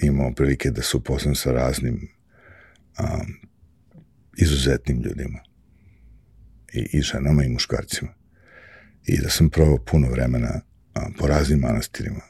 [0.01, 2.07] imao prilike da se upoznam sa raznim
[2.99, 3.49] um,
[4.37, 5.39] izuzetnim ljudima.
[6.73, 8.18] I, I ženama i muškarcima
[9.05, 10.61] i da sam provao puno vremena
[10.95, 12.21] um, po raznim manastirima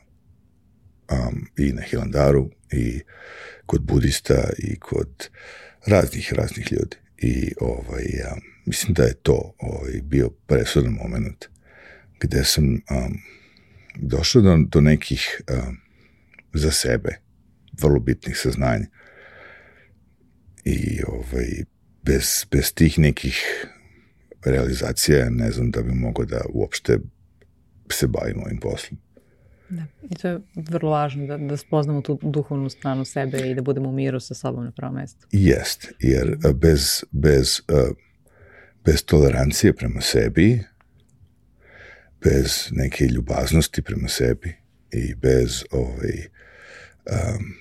[1.12, 3.02] um, i na Hilandaru i
[3.66, 5.30] kod budista i kod
[5.86, 6.98] raznih, raznih ljudi.
[7.18, 8.36] I ovaj, ja,
[8.66, 11.46] mislim da je to ovaj, bio presudan moment
[12.20, 13.20] gde sam um,
[13.96, 15.78] došao do, do nekih um,
[16.54, 17.20] za sebe
[17.82, 18.86] vrlo bitnih saznanja.
[20.66, 21.64] I ovaj,
[22.04, 23.66] bez, bez tih nekih
[24.46, 26.98] realizacije, ne znam da bi mogao da uopšte
[27.92, 29.00] se bavim ovim poslom.
[29.70, 29.84] Da.
[30.10, 33.90] I to je vrlo važno da, da spoznamo tu duhovnu stranu sebe i da budemo
[33.90, 35.28] u miru sa sobom na prvom mestu.
[35.32, 37.62] Jest, jer bez, bez,
[38.86, 40.64] bez tolerancije prema sebi,
[42.24, 44.56] bez neke ljubaznosti prema sebi
[44.92, 46.28] i bez ovaj,
[47.06, 47.54] um,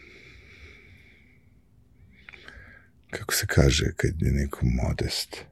[3.10, 5.44] kako se kaže kad je neko modest,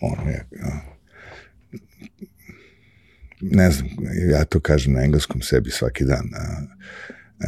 [0.00, 0.46] ono je,
[3.40, 3.88] ne znam,
[4.30, 6.24] ja to kažem na engleskom sebi svaki dan,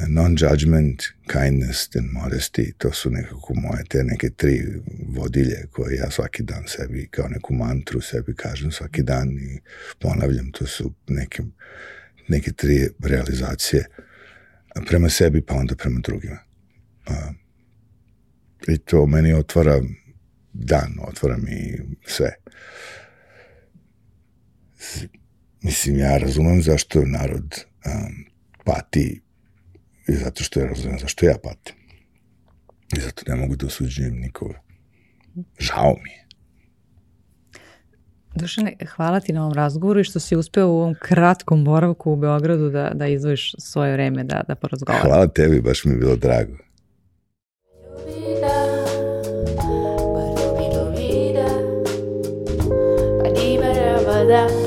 [0.08, 4.62] non-judgment, kindness and modesty, to su nekako moje te neke tri
[5.08, 9.60] vodilje koje ja svaki dan sebi, kao neku mantru sebi kažem svaki dan i
[9.98, 11.42] ponavljam, to su neke,
[12.28, 13.86] neke tri realizacije
[14.86, 16.38] prema sebi pa onda prema drugima.
[18.68, 19.80] I to meni otvara
[20.52, 22.34] dan, otvara mi sve.
[25.62, 28.24] Mislim, ja razumem zašto narod um,
[28.64, 29.20] pati
[30.08, 31.74] i zato što ja razumem zašto ja patim.
[32.96, 34.60] I zato ne mogu da osuđujem nikoga.
[35.58, 36.22] Žao mi je.
[38.34, 42.16] Dušane, hvala ti na ovom razgovoru i što si uspeo u ovom kratkom boravku u
[42.16, 45.02] Beogradu da, da izvojiš svoje vreme da, da porazgovaraš.
[45.02, 46.56] Hvala tebi, baš mi je bilo drago.
[54.32, 54.61] ciudad.